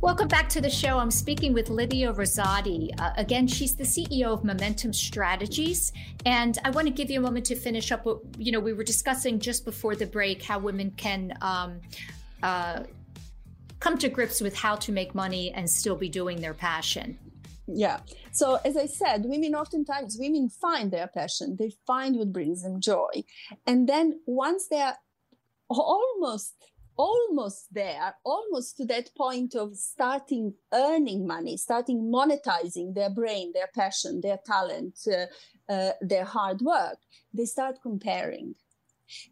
Welcome 0.00 0.28
back 0.28 0.48
to 0.50 0.60
the 0.60 0.70
show. 0.70 0.96
I'm 1.00 1.10
speaking 1.10 1.52
with 1.52 1.70
Lydia 1.70 2.12
Rosati. 2.12 2.90
Uh, 3.00 3.10
again, 3.16 3.48
she's 3.48 3.74
the 3.74 3.82
CEO 3.82 4.26
of 4.26 4.44
Momentum 4.44 4.92
Strategies. 4.92 5.92
And 6.24 6.56
I 6.64 6.70
want 6.70 6.86
to 6.86 6.92
give 6.92 7.10
you 7.10 7.18
a 7.18 7.22
moment 7.22 7.46
to 7.46 7.56
finish 7.56 7.90
up 7.90 8.04
what, 8.04 8.20
you 8.38 8.52
know, 8.52 8.60
we 8.60 8.72
were 8.72 8.84
discussing 8.84 9.40
just 9.40 9.64
before 9.64 9.96
the 9.96 10.06
break 10.06 10.40
how 10.40 10.60
women 10.60 10.92
can 10.96 11.36
um, 11.42 11.80
uh, 12.44 12.84
come 13.80 13.98
to 13.98 14.08
grips 14.08 14.40
with 14.40 14.56
how 14.56 14.76
to 14.76 14.92
make 14.92 15.16
money 15.16 15.50
and 15.52 15.68
still 15.68 15.96
be 15.96 16.08
doing 16.08 16.40
their 16.40 16.54
passion. 16.54 17.18
Yeah. 17.66 17.98
So 18.30 18.60
as 18.64 18.76
I 18.76 18.86
said, 18.86 19.24
women 19.24 19.56
oftentimes 19.56 20.16
women 20.16 20.48
find 20.48 20.92
their 20.92 21.08
passion. 21.08 21.56
They 21.58 21.72
find 21.88 22.16
what 22.16 22.32
brings 22.32 22.62
them 22.62 22.80
joy. 22.80 23.24
And 23.66 23.88
then 23.88 24.20
once 24.26 24.68
they're 24.68 24.96
almost 25.68 26.54
almost 26.98 27.72
there, 27.72 28.14
almost 28.24 28.76
to 28.76 28.84
that 28.84 29.14
point 29.16 29.54
of 29.54 29.76
starting 29.76 30.52
earning 30.74 31.26
money, 31.26 31.56
starting 31.56 32.10
monetizing 32.12 32.94
their 32.94 33.08
brain, 33.08 33.52
their 33.54 33.70
passion, 33.74 34.20
their 34.20 34.38
talent, 34.44 34.98
uh, 35.06 35.72
uh, 35.72 35.92
their 36.00 36.24
hard 36.24 36.60
work, 36.60 36.98
they 37.32 37.44
start 37.44 37.76
comparing. 37.80 38.56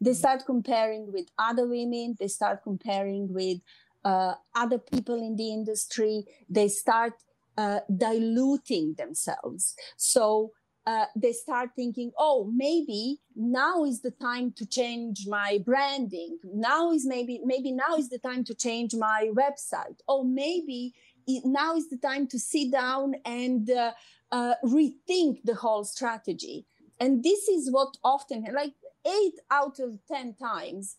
They 0.01 0.13
start 0.13 0.45
comparing 0.45 1.11
with 1.11 1.27
other 1.37 1.67
women, 1.67 2.15
they 2.19 2.29
start 2.29 2.63
comparing 2.63 3.31
with 3.31 3.59
uh, 4.03 4.35
other 4.55 4.79
people 4.79 5.15
in 5.15 5.35
the 5.35 5.51
industry, 5.51 6.25
they 6.49 6.69
start 6.69 7.13
uh, 7.57 7.81
diluting 7.95 8.95
themselves. 8.97 9.75
So 9.97 10.51
uh, 10.87 11.05
they 11.17 11.33
start 11.33 11.71
thinking, 11.75 12.13
oh, 12.17 12.49
maybe 12.55 13.19
now 13.35 13.83
is 13.83 14.01
the 14.01 14.11
time 14.11 14.53
to 14.53 14.65
change 14.65 15.27
my 15.27 15.59
branding. 15.65 16.39
Now 16.45 16.93
is 16.93 17.05
maybe 17.05 17.41
maybe 17.43 17.73
now 17.73 17.97
is 17.97 18.07
the 18.07 18.19
time 18.19 18.45
to 18.45 18.55
change 18.55 18.95
my 18.95 19.29
website. 19.33 19.99
Oh, 20.07 20.23
maybe 20.23 20.93
it, 21.27 21.43
now 21.43 21.75
is 21.75 21.89
the 21.89 21.97
time 21.97 22.25
to 22.27 22.39
sit 22.39 22.71
down 22.71 23.15
and 23.25 23.69
uh, 23.69 23.91
uh, 24.31 24.53
rethink 24.63 25.41
the 25.43 25.55
whole 25.55 25.83
strategy. 25.83 26.65
And 27.01 27.21
this 27.21 27.49
is 27.49 27.69
what 27.69 27.97
often, 28.01 28.45
like 28.55 28.73
eight 29.05 29.35
out 29.51 29.79
of 29.79 29.99
10 30.07 30.35
times, 30.35 30.95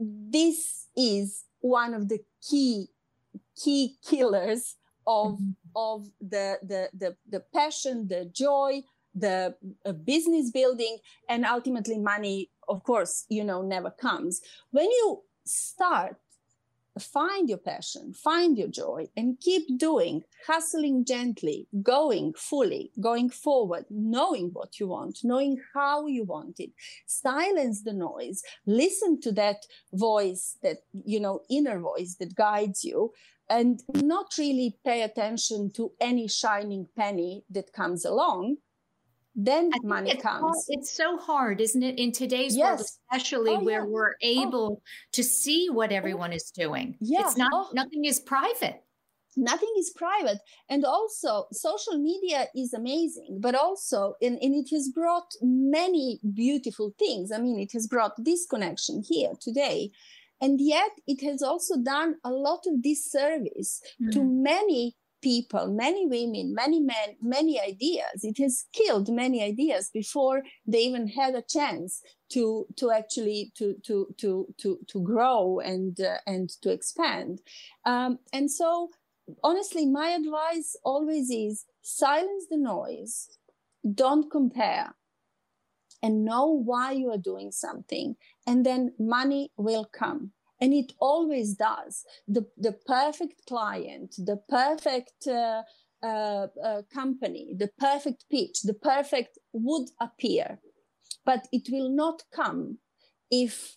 this 0.00 0.88
is 0.96 1.44
one 1.60 1.92
of 1.92 2.08
the 2.08 2.20
key, 2.48 2.88
key 3.62 3.96
killers 4.02 4.76
of, 5.06 5.34
mm-hmm. 5.34 5.50
of 5.76 6.08
the, 6.22 6.58
the, 6.62 6.88
the, 6.94 7.16
the 7.28 7.40
passion, 7.52 8.08
the 8.08 8.24
joy, 8.24 8.82
the 9.14 9.54
uh, 9.86 9.92
business 9.92 10.50
building, 10.50 10.98
and 11.28 11.44
ultimately 11.44 11.98
money, 11.98 12.50
of 12.68 12.82
course, 12.84 13.24
you 13.28 13.44
know, 13.44 13.62
never 13.62 13.90
comes. 13.90 14.40
When 14.70 14.86
you 14.90 15.22
start 15.44 16.16
find 16.98 17.48
your 17.48 17.58
passion, 17.58 18.12
find 18.12 18.56
your 18.56 18.68
joy, 18.68 19.08
and 19.16 19.40
keep 19.40 19.78
doing, 19.78 20.22
hustling 20.46 21.04
gently, 21.04 21.66
going 21.82 22.32
fully, 22.34 22.92
going 23.00 23.30
forward, 23.30 23.84
knowing 23.90 24.50
what 24.52 24.78
you 24.78 24.88
want, 24.88 25.18
knowing 25.24 25.60
how 25.74 26.06
you 26.06 26.24
want 26.24 26.60
it. 26.60 26.70
Silence 27.06 27.82
the 27.82 27.92
noise, 27.92 28.42
listen 28.66 29.20
to 29.20 29.32
that 29.32 29.66
voice, 29.92 30.56
that, 30.62 30.78
you 31.04 31.18
know, 31.18 31.40
inner 31.50 31.80
voice 31.80 32.16
that 32.20 32.36
guides 32.36 32.84
you, 32.84 33.12
and 33.50 33.82
not 33.94 34.32
really 34.38 34.78
pay 34.84 35.02
attention 35.02 35.70
to 35.72 35.92
any 36.00 36.28
shining 36.28 36.86
penny 36.96 37.44
that 37.50 37.72
comes 37.72 38.04
along 38.04 38.56
then 39.34 39.70
money 39.82 40.12
it's 40.12 40.22
comes. 40.22 40.40
Hard. 40.40 40.56
It's 40.68 40.96
so 40.96 41.16
hard, 41.16 41.60
isn't 41.60 41.82
it, 41.82 41.98
in 41.98 42.12
today's 42.12 42.56
yes. 42.56 42.66
world, 42.66 42.80
especially 42.80 43.52
oh, 43.52 43.64
where 43.64 43.80
yeah. 43.80 43.86
we're 43.86 44.12
oh. 44.12 44.16
able 44.22 44.78
oh. 44.80 44.82
to 45.12 45.24
see 45.24 45.68
what 45.70 45.92
oh. 45.92 45.96
everyone 45.96 46.32
is 46.32 46.50
doing. 46.50 46.96
Yeah. 47.00 47.22
It's 47.22 47.36
not 47.36 47.50
oh. 47.52 47.70
nothing 47.74 48.04
is 48.04 48.20
private. 48.20 48.80
Nothing 49.36 49.72
is 49.78 49.92
private. 49.96 50.38
And 50.68 50.84
also 50.84 51.46
social 51.50 51.98
media 51.98 52.46
is 52.54 52.72
amazing, 52.72 53.38
but 53.40 53.56
also 53.56 54.14
and, 54.22 54.38
and 54.40 54.54
it 54.54 54.68
has 54.72 54.88
brought 54.90 55.32
many 55.42 56.20
beautiful 56.34 56.94
things. 56.98 57.32
I 57.32 57.38
mean, 57.38 57.58
it 57.58 57.72
has 57.72 57.88
brought 57.88 58.12
this 58.16 58.46
connection 58.46 59.02
here 59.04 59.32
today. 59.40 59.90
And 60.40 60.60
yet 60.60 60.90
it 61.06 61.24
has 61.24 61.42
also 61.42 61.76
done 61.78 62.16
a 62.22 62.30
lot 62.30 62.64
of 62.66 62.82
disservice 62.82 63.80
mm. 64.00 64.12
to 64.12 64.22
many 64.22 64.94
people, 65.24 65.68
many 65.68 66.06
women, 66.06 66.54
many 66.54 66.80
men, 66.80 67.16
many 67.22 67.58
ideas. 67.58 68.22
It 68.22 68.36
has 68.42 68.66
killed 68.74 69.08
many 69.08 69.42
ideas 69.42 69.90
before 69.90 70.42
they 70.66 70.80
even 70.80 71.08
had 71.08 71.34
a 71.34 71.40
chance 71.40 72.02
to 72.34 72.66
to 72.76 72.90
actually 72.90 73.50
to 73.56 73.74
to 73.86 74.14
to 74.18 74.54
to 74.58 74.78
to 74.86 75.00
grow 75.00 75.60
and 75.60 75.98
uh, 75.98 76.18
and 76.26 76.50
to 76.60 76.70
expand. 76.70 77.40
Um, 77.86 78.18
and 78.34 78.50
so, 78.50 78.90
honestly, 79.42 79.86
my 79.86 80.08
advice 80.08 80.76
always 80.84 81.30
is 81.30 81.64
silence 81.80 82.44
the 82.50 82.58
noise, 82.58 83.30
don't 84.02 84.30
compare, 84.30 84.94
and 86.02 86.26
know 86.26 86.48
why 86.70 86.92
you 86.92 87.10
are 87.10 87.30
doing 87.32 87.50
something, 87.50 88.16
and 88.46 88.66
then 88.66 88.92
money 88.98 89.52
will 89.56 89.86
come 89.86 90.33
and 90.60 90.72
it 90.72 90.92
always 90.98 91.54
does. 91.54 92.04
The 92.28 92.46
the 92.56 92.72
perfect 92.86 93.46
client 93.48 94.14
the 94.18 94.38
perfect 94.48 95.26
uh, 95.26 95.62
uh, 96.02 96.46
uh, 96.62 96.82
company 96.92 97.54
the 97.56 97.70
perfect 97.78 98.24
pitch 98.30 98.62
the 98.62 98.74
perfect 98.74 99.38
would 99.52 99.88
appear. 100.00 100.58
But 101.24 101.48
it 101.52 101.68
will 101.70 101.88
not 101.88 102.22
come 102.34 102.78
if 103.30 103.76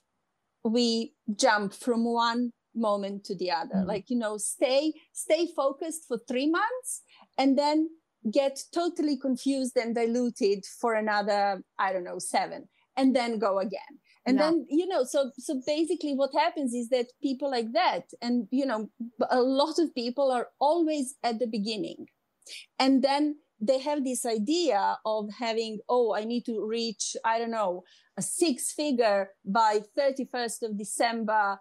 we 0.64 1.14
jump 1.36 1.74
from 1.74 2.04
one 2.04 2.52
moment 2.76 3.24
to 3.26 3.36
the 3.36 3.52
other. 3.52 3.76
Mm-hmm. 3.76 3.88
like 3.88 4.10
you 4.10 4.18
know 4.18 4.38
stay 4.38 4.94
stay 5.14 5.48
focused 5.56 6.04
for 6.08 6.20
3 6.28 6.52
months 6.52 7.02
and 7.38 7.58
then 7.58 7.90
get 8.32 8.60
totally 8.74 9.18
confused 9.18 9.78
and 9.78 9.96
diluted 9.96 10.66
for 10.82 10.94
another 10.96 11.62
i 11.80 11.94
don't 11.94 12.04
know 12.04 12.20
7 12.20 12.68
and 12.98 13.16
then 13.16 13.40
go 13.40 13.60
again 13.60 13.94
and 14.28 14.40
then 14.40 14.66
you 14.70 14.88
know 14.88 15.04
so 15.04 15.32
so 15.38 15.62
basically 15.66 16.14
what 16.14 16.32
happens 16.34 16.74
is 16.74 16.90
that 16.90 17.08
people 17.22 17.50
like 17.50 17.72
that 17.74 18.04
and 18.22 18.48
you 18.52 18.66
know 18.66 18.90
a 19.30 19.42
lot 19.42 19.80
of 19.80 19.94
people 19.96 20.32
are 20.32 20.50
always 20.60 21.16
at 21.24 21.40
the 21.40 21.48
beginning. 21.48 22.08
And 22.80 23.04
then 23.04 23.38
they 23.60 23.80
have 23.80 24.04
this 24.04 24.26
idea 24.26 24.98
of 25.06 25.30
having 25.38 25.80
oh 25.90 26.14
i 26.14 26.24
need 26.24 26.46
to 26.46 26.64
reach 26.64 27.16
i 27.26 27.40
don't 27.40 27.50
know 27.50 27.84
a 28.16 28.22
six 28.22 28.72
figure 28.72 29.30
by 29.44 29.82
31st 29.98 30.62
of 30.62 30.78
december 30.78 31.60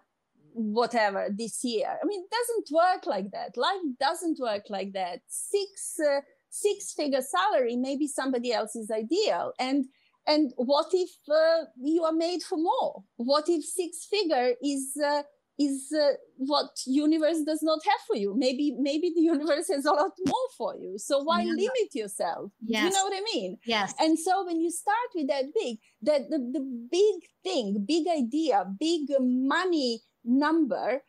whatever 0.56 1.28
this 1.36 1.62
year. 1.62 1.98
I 2.02 2.06
mean 2.06 2.24
it 2.24 2.30
doesn't 2.30 2.68
work 2.74 3.06
like 3.06 3.30
that. 3.32 3.56
Life 3.56 3.82
doesn't 4.00 4.38
work 4.40 4.64
like 4.70 4.92
that. 4.94 5.20
Six 5.28 5.96
uh, 6.00 6.20
six 6.48 6.94
figure 6.94 7.20
salary 7.20 7.76
maybe 7.76 8.06
somebody 8.06 8.52
else's 8.52 8.90
ideal. 8.90 9.52
And 9.58 9.84
and 10.26 10.52
what 10.56 10.88
if 10.92 11.10
uh, 11.30 11.66
you 11.82 12.02
are 12.04 12.12
made 12.12 12.42
for 12.42 12.58
more? 12.58 13.04
What 13.16 13.48
if 13.48 13.64
six 13.64 14.06
figure 14.10 14.54
is 14.62 14.96
uh, 15.02 15.22
is 15.58 15.92
uh, 15.96 16.12
what 16.36 16.70
universe 16.86 17.40
does 17.46 17.62
not 17.62 17.80
have 17.84 18.00
for 18.06 18.16
you? 18.16 18.34
Maybe 18.36 18.74
maybe 18.78 19.12
the 19.14 19.22
universe 19.34 19.68
has 19.68 19.84
a 19.84 19.92
lot 19.92 20.12
more 20.26 20.48
for 20.56 20.74
you. 20.76 20.98
So 20.98 21.22
why 21.22 21.42
yeah. 21.42 21.52
limit 21.52 21.94
yourself? 21.94 22.52
Yes. 22.64 22.84
You 22.84 22.90
know 22.90 23.04
what 23.04 23.16
I 23.16 23.22
mean? 23.34 23.58
Yes. 23.64 23.94
And 24.00 24.18
so 24.18 24.44
when 24.44 24.60
you 24.60 24.70
start 24.70 25.10
with 25.14 25.28
that 25.28 25.44
big, 25.54 25.78
that 26.02 26.28
the, 26.30 26.38
the 26.38 26.86
big 26.90 27.22
thing, 27.42 27.84
big 27.86 28.06
idea, 28.08 28.64
big 28.78 29.02
money 29.20 30.02
number 30.24 31.02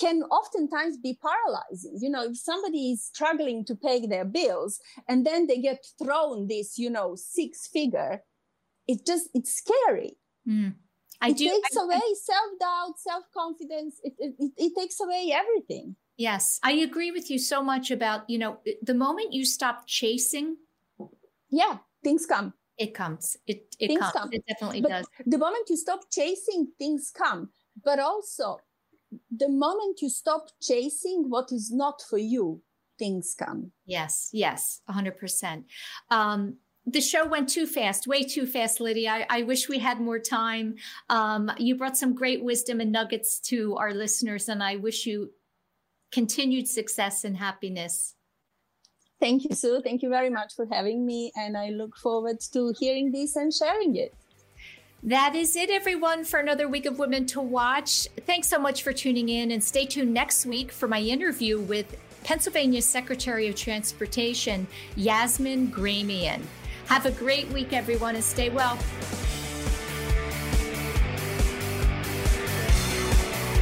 can 0.00 0.22
oftentimes 0.24 0.96
be 0.98 1.18
paralyzing. 1.22 1.98
You 2.00 2.10
know, 2.10 2.24
if 2.24 2.36
somebody 2.36 2.92
is 2.92 3.04
struggling 3.04 3.64
to 3.66 3.76
pay 3.76 4.04
their 4.06 4.24
bills 4.24 4.80
and 5.08 5.24
then 5.24 5.46
they 5.46 5.60
get 5.60 5.84
thrown 6.02 6.48
this, 6.48 6.78
you 6.78 6.90
know, 6.90 7.14
six 7.14 7.68
figure 7.68 8.22
it 8.86 9.06
just 9.06 9.28
it's 9.34 9.54
scary. 9.54 10.16
Mm. 10.48 10.74
I 11.20 11.30
it 11.30 11.36
do, 11.36 11.48
takes 11.48 11.76
I, 11.76 11.82
away 11.82 12.00
self-doubt 12.22 12.98
self-confidence. 12.98 14.00
It, 14.02 14.14
it, 14.18 14.52
it 14.56 14.72
takes 14.76 15.00
away 15.00 15.32
everything. 15.34 15.96
Yes 16.16 16.60
i 16.62 16.70
agree 16.70 17.10
with 17.10 17.28
you 17.28 17.38
so 17.38 17.60
much 17.60 17.90
about 17.90 18.30
you 18.30 18.38
know 18.38 18.58
the 18.82 18.94
moment 18.94 19.32
you 19.32 19.44
stop 19.44 19.84
chasing 19.88 20.56
yeah 21.50 21.78
things 22.04 22.26
come. 22.26 22.52
It 22.76 22.92
comes. 22.94 23.36
It 23.46 23.74
it 23.78 23.88
things 23.88 24.00
comes. 24.00 24.12
come. 24.12 24.28
it 24.32 24.44
definitely 24.46 24.80
but 24.82 24.90
does. 24.90 25.06
the 25.26 25.38
moment 25.38 25.70
you 25.70 25.76
stop 25.76 26.00
chasing 26.12 26.68
things 26.78 27.10
come. 27.16 27.50
But 27.82 27.98
also 27.98 28.58
the 29.36 29.48
moment 29.48 30.02
you 30.02 30.10
stop 30.10 30.48
chasing 30.60 31.30
what 31.30 31.50
is 31.52 31.72
not 31.72 32.02
for 32.08 32.18
you 32.18 32.62
things 32.98 33.34
come. 33.38 33.72
Yes 33.86 34.30
yes 34.32 34.80
100% 34.90 35.64
um 36.10 36.56
the 36.86 37.00
show 37.00 37.26
went 37.26 37.48
too 37.48 37.66
fast, 37.66 38.06
way 38.06 38.22
too 38.22 38.46
fast, 38.46 38.78
Lydia. 38.78 39.10
I, 39.10 39.26
I 39.38 39.42
wish 39.42 39.68
we 39.68 39.78
had 39.78 40.00
more 40.00 40.18
time. 40.18 40.76
Um, 41.08 41.50
you 41.58 41.76
brought 41.76 41.96
some 41.96 42.14
great 42.14 42.44
wisdom 42.44 42.80
and 42.80 42.92
nuggets 42.92 43.40
to 43.40 43.76
our 43.76 43.94
listeners, 43.94 44.48
and 44.48 44.62
I 44.62 44.76
wish 44.76 45.06
you 45.06 45.30
continued 46.12 46.68
success 46.68 47.24
and 47.24 47.36
happiness. 47.36 48.14
Thank 49.18 49.44
you, 49.44 49.54
Sue. 49.54 49.80
Thank 49.82 50.02
you 50.02 50.10
very 50.10 50.28
much 50.28 50.54
for 50.54 50.66
having 50.70 51.06
me, 51.06 51.32
and 51.36 51.56
I 51.56 51.70
look 51.70 51.96
forward 51.96 52.40
to 52.52 52.74
hearing 52.78 53.12
this 53.12 53.36
and 53.36 53.52
sharing 53.52 53.96
it. 53.96 54.14
That 55.02 55.34
is 55.34 55.56
it, 55.56 55.70
everyone, 55.70 56.24
for 56.24 56.40
another 56.40 56.68
week 56.68 56.84
of 56.84 56.98
Women 56.98 57.24
to 57.26 57.40
Watch. 57.40 58.08
Thanks 58.26 58.48
so 58.48 58.58
much 58.58 58.82
for 58.82 58.92
tuning 58.92 59.30
in, 59.30 59.50
and 59.50 59.64
stay 59.64 59.86
tuned 59.86 60.12
next 60.12 60.44
week 60.44 60.70
for 60.70 60.86
my 60.86 61.00
interview 61.00 61.60
with 61.60 61.96
Pennsylvania 62.24 62.82
Secretary 62.82 63.48
of 63.48 63.54
Transportation, 63.54 64.66
Yassmin 64.96 65.70
Gramian. 65.70 66.42
Have 66.86 67.06
a 67.06 67.10
great 67.10 67.48
week, 67.50 67.72
everyone, 67.72 68.14
and 68.14 68.24
stay 68.24 68.50
well. 68.50 68.78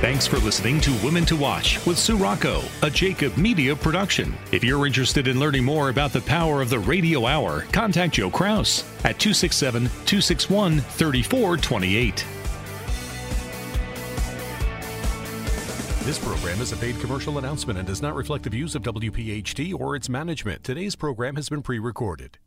Thanks 0.03 0.27
for 0.27 0.39
listening 0.39 0.81
to 0.81 0.91
Women 1.05 1.25
to 1.27 1.37
Watch 1.37 1.87
with 1.87 1.97
Sue 1.97 2.17
Rocco, 2.17 2.63
a 2.83 2.91
Jacob 2.91 3.37
Media 3.37 3.77
production. 3.77 4.35
If 4.51 4.65
you're 4.65 4.85
interested 4.85 5.29
in 5.29 5.39
learning 5.39 5.65
more 5.65 5.91
about 5.91 6.13
the 6.13 6.23
power 6.23 6.61
of 6.61 6.71
the 6.71 6.81
radio 6.81 7.25
hour, 7.25 7.61
contact 7.71 8.15
Joe 8.15 8.29
Kraus 8.29 8.83
at 9.05 9.21
267 9.21 9.85
261 9.85 10.81
3428. 10.81 12.27
This 16.05 16.19
program 16.19 16.61
is 16.61 16.73
a 16.73 16.77
paid 16.77 16.99
commercial 16.99 17.39
announcement 17.39 17.79
and 17.79 17.87
does 17.87 18.03
not 18.03 18.17
reflect 18.17 18.43
the 18.43 18.51
views 18.51 18.75
of 18.75 18.83
WPHT 18.83 19.73
or 19.79 19.95
its 19.95 20.09
management. 20.09 20.65
Today's 20.65 20.97
program 20.97 21.37
has 21.37 21.49
been 21.49 21.63
pre 21.63 21.79
recorded. 21.79 22.39